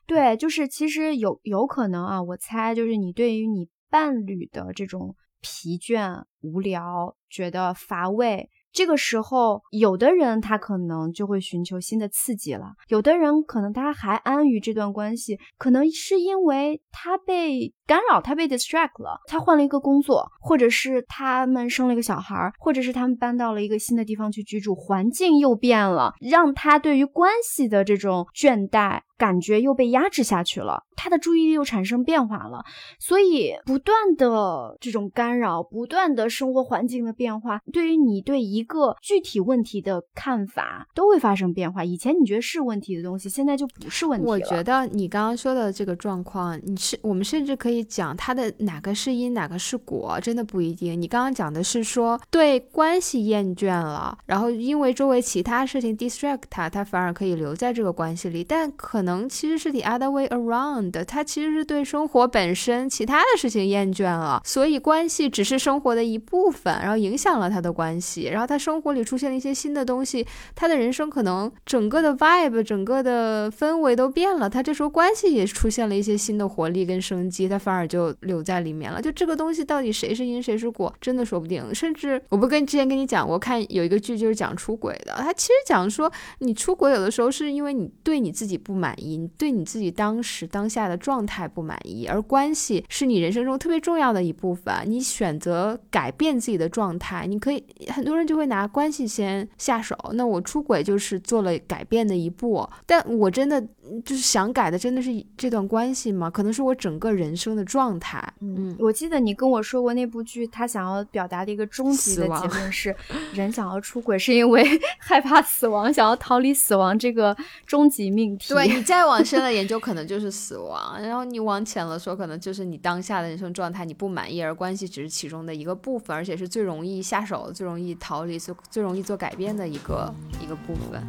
[0.05, 3.67] 对，就是其实有有可能啊，我猜就是你对于你。
[3.91, 8.49] 伴侣的这种疲倦、无聊、觉得乏味。
[8.73, 32.63] 这个时候，有的人他可能就会寻求新的刺激了；有的人可能他还安于这段关系，可能是因为他被干扰，他被 distract 了，他换了一个工作，或者是他们生了一个小孩，或者是他们搬到了一个新的地方去居住，环境又变了，让他对于关系的这种倦怠感觉又被压制下去了，他的注意力又产生变化了，
[32.97, 41.83] 所以不断的这种干扰，不断的生活环境的变化，对于你对一一个具体问题的看法都会发生变化。
[41.83, 44.31] 以前你觉得是问题的东西，现在就不是问题了。
[44.31, 51.01] 我觉得你刚刚说的这个状况，你是我们甚至可以讲他的哪个是因，哪个是果，真的不一定。
[51.01, 58.43] 你刚刚讲的是说对关系厌倦了，然后因为周围其他事情 distract 他，他反而可以留在这个关系里。
[58.43, 68.47] 但可能其实是 the other way around，他其实是对生活本身其他的事情厌倦了，所以关系只是生活的一部分，然后影响了他的关系，然后。
[68.51, 74.49] 他生活里出现了一些新的东西，他的人生可能整个的 vibe、整个的氛围都变了。
[74.49, 79.01] 他这时候关系也出现了一些新的活力跟生机，他反而就留在里面了。
[79.01, 81.73] 就这个东西到底谁是因谁是果，真的说不定。
[81.73, 94.75] 甚至我不跟之前跟你讲过，看有一个剧就是讲出轨的，他其实讲说你出轨有的时候是因为你对你自己不满你对你自己当时当下的状态不满意，而关系是你人生中特别重要的一部分。
[94.87, 98.41] 你选择改变自己的状态，你可以很多人就。
[98.41, 103.63] 会拿关系先下手，那我出轨就是做了改变的一步，但我真的
[104.03, 106.29] 就是想改的，真的是这段关系吗？
[106.29, 108.21] 可能是我整个人生的状态。
[108.41, 112.95] 嗯，我记得你跟我说过那部剧，他想要表达的一个终极的结论是，
[113.33, 114.63] 人想要出轨是因为
[114.99, 117.35] 害怕死亡，想要逃离死亡这个
[117.65, 118.53] 终极命题。
[118.53, 128.31] 对 你再往深了研究，可能就是死亡；然后你往浅了说，可能就是你当下的人生状态你不满意，而关系只是其中的一个部分，而且是最容易下手、最容易逃离。
[128.41, 130.11] 最最容易做改变的一个
[130.41, 130.99] 一个部分。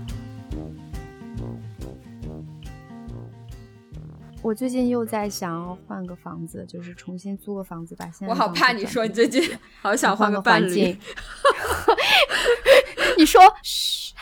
[4.42, 8.04] 我最近又在想要换个房子，就是重新租个房子吧。
[8.12, 9.40] 现在我好怕你说你最近
[9.80, 10.98] 好想换个环境。
[13.16, 14.12] 你说，嘘。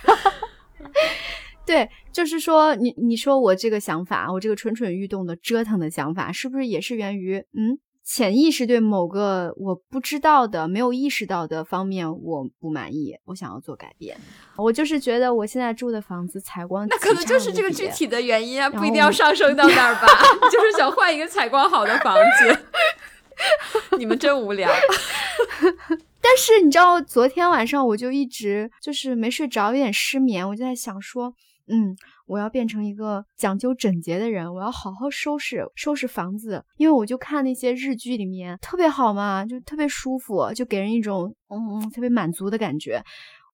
[1.64, 7.78] 对，就是说你你说我这个想法，我这个蠢蠢欲动的折腾的想法，是不是也是源于嗯？
[8.12, 14.16] 潜意识对某个我不知道的、没有意识到的方面我不满意，我想要做改变。
[14.56, 20.08] 我就是觉得我现在住的房子采光，那可能就是这个具体的原因啊，不一定要上升到那儿吧。
[20.50, 22.58] 就是想换一个采光好的房子。
[23.96, 24.68] 你们真无聊。
[26.20, 30.48] 但是你知道，昨天晚上我就一直就是没睡着，有点失眠。
[30.48, 31.32] 我就在想说。
[31.72, 31.94] 嗯，
[32.30, 43.02] 我要变成一个讲究整洁的人，我要好好收拾收拾房子，因为我就看那些日剧里面特别好嘛，就特别舒服，就给人一种嗯特别满足的感觉。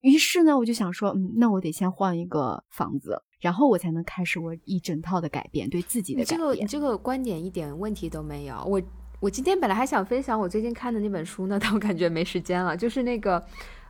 [0.03, 6.39] 于是呢，我就想说，嗯，那我得先换一个房子，然后我才能开始我一整套的改变，对自己的改变。
[6.39, 8.63] 这个你这个观点一点问题都没有。
[8.67, 8.83] 我
[9.21, 12.77] 我今天本来还想分享我最近看的那本书呢，但我感觉没时间了。
[12.77, 13.41] 就是那个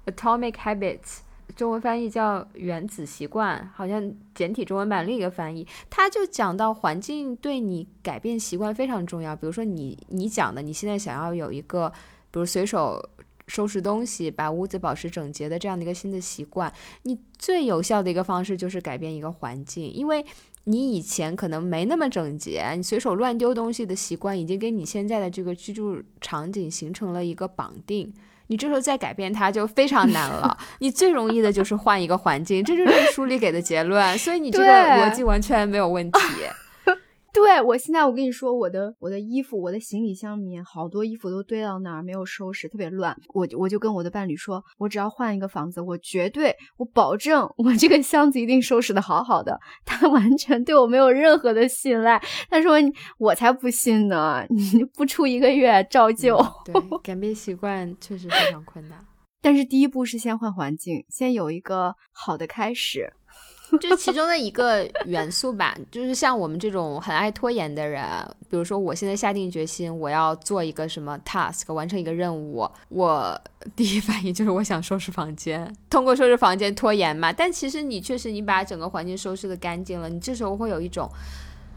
[0.12, 1.00] 《Atomic Habits》，
[1.54, 9.36] 中文翻译叫《原子习惯》，好像简体中文版另一个翻译，它就讲到环境对你改变习惯非常重要。
[9.36, 11.90] 比如说你你讲的，你现在想要有一个，
[12.30, 13.10] 比如随手。
[13.48, 16.72] 收拾东西，把屋子保持整洁的这样的一个新的习惯，
[17.04, 20.26] 你最有效的一个方式就是改变一个环境，因为
[20.64, 28.12] 你以前可能没那么整洁，你随手乱丢东西的习惯已经跟你现在的这个居住场景形成了一个绑定，
[28.48, 30.56] 你这时候再改变它就非常难了。
[30.80, 36.18] 你最容易的就是换一个环境，这就是书里给的结论，所以你这个逻辑完全没有问题。
[37.36, 43.14] 对我现在，我跟你说，我的我的衣服，我的行李箱里面好多衣服都堆到那儿，没有收拾，特别乱。
[43.34, 49.60] 我我就跟我的伴侣说，我只要换一个房子，我绝对，我保证，我这个箱子一定收拾的好好的。
[49.84, 52.18] 他完全对我没有任何的信赖，
[52.48, 52.72] 他说
[53.18, 56.38] 我才不信呢，你不出一个月照旧。
[56.64, 56.74] 对，
[57.04, 58.98] 改变习惯确实非常困难，
[59.42, 63.12] 但是第一步是先换环境，先有一个好的开始。
[63.80, 68.04] 这是其中的一个元素吧，就是像我们这种很爱拖延的人，
[68.48, 73.40] 比如说我现在下定决心我要做一个什么 task，完成一个任务，我
[73.74, 77.32] 第一反应就是我想收拾房间，通过收拾房间拖延嘛。
[77.32, 81.10] 但其实你确实你把整个环境收拾的干净了，你这时候会有一种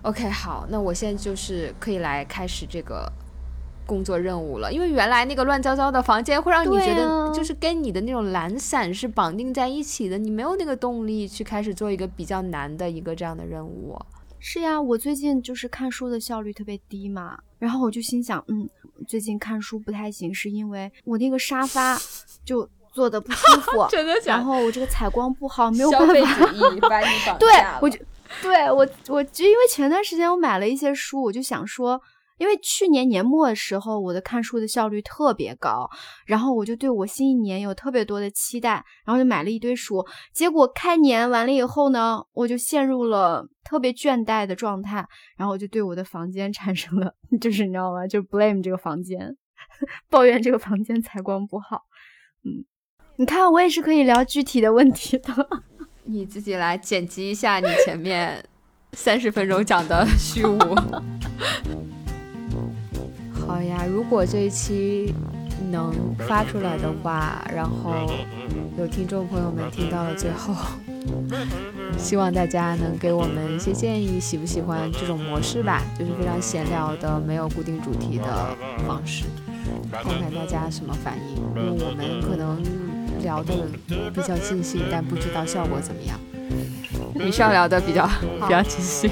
[0.03, 3.11] ，OK，好，那我现在就是可以来开始这个。
[3.89, 13.97] 工作任务了，因为原来那个乱糟糟的房间会让你觉得，就是跟你的那种懒散是绑定在一起的，你没有那个动力去开始做一个比较难的一个这样的任务。
[14.37, 18.69] 是呀，我最近就是看书的效率特别低嘛，然后我就心想，嗯，
[19.07, 21.99] 最近看书不太行，是因为我那个沙发
[22.45, 27.37] 就坐的不舒服， 真的然后我这个采光不好，没有办法把你把你绑。
[27.39, 27.49] 对，
[27.81, 27.99] 我就
[28.43, 31.99] 对我我就因为前段时间我买了一些书，我就想说。
[32.39, 35.87] 因为去年年末的时候，我的看书的效率特别高，
[36.25, 40.03] 然后我就对我新一年有特别多的期待，然后就买了一堆书。
[40.33, 45.05] 结果开年完了以后呢，我就陷入了特别倦怠的状态，
[45.37, 48.07] 然后我就对我的房间 产生了，就是你知道吗？
[48.07, 49.35] 就 blame 这个房间，
[50.09, 51.81] 抱怨这个房间采光不好。
[52.45, 52.63] 嗯，
[53.17, 55.33] 你看我也是可以聊具体的问题的，
[56.05, 58.41] 你自己来剪辑一下你前面
[58.93, 60.57] 三十分钟讲的虚无。
[63.49, 65.11] 好呀，如果这一期
[65.71, 68.05] 能发出来的话，然后
[68.77, 70.53] 有听众朋友们听到了最后，
[71.97, 75.81] 希望大家能给我们一些建议，喜不喜欢这种模式吧？
[75.97, 78.55] 就是非常闲聊的，没有固定主题的
[78.87, 79.25] 方式，
[79.91, 81.35] 看看大家什么反应。
[81.59, 82.61] 因为我们可能
[83.23, 83.51] 聊的
[84.13, 86.19] 比较尽兴，但不知道效果怎么样。
[87.15, 88.07] 你上聊的比较
[88.45, 89.09] 比较尽兴。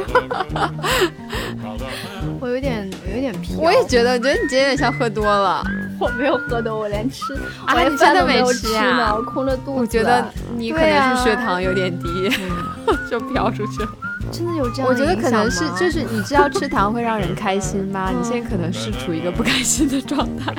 [2.40, 5.62] 我有点有点疲，我也觉得，我觉得你今天有点像喝多了。
[5.98, 7.34] 我没有喝多，我连吃，
[7.68, 9.80] 我连饭都没吃呢，我空着肚子。
[9.80, 10.24] 我觉得
[10.56, 12.30] 你可能是血糖有点低，
[13.10, 13.88] 就飘出去了。
[14.30, 14.88] 真的有这样？
[14.88, 18.10] 我觉得可能是，就是你知道吃糖会让人开心吗？
[18.10, 20.54] 你现在可能是处于一个不开心的状态，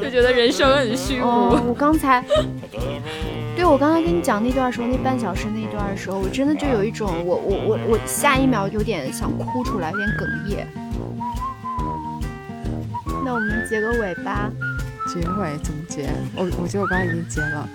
[0.00, 1.26] 就觉得人生很虚无。
[1.26, 2.24] 我刚才。
[3.54, 10.66] 对，我刚才跟你讲那段时候，那半小时那段的时候，我真的就有一种，我我我我下一秒有点想哭出来，有点哽咽。
[13.24, 14.50] 那我们结个尾吧。
[15.08, 16.08] 结尾怎么结？
[16.34, 17.68] 我我觉得我刚才已经结了。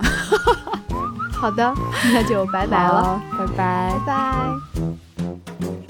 [1.34, 1.74] 好的，
[2.12, 4.98] 那就拜拜了，拜拜拜拜。
[5.18, 5.87] Thank you.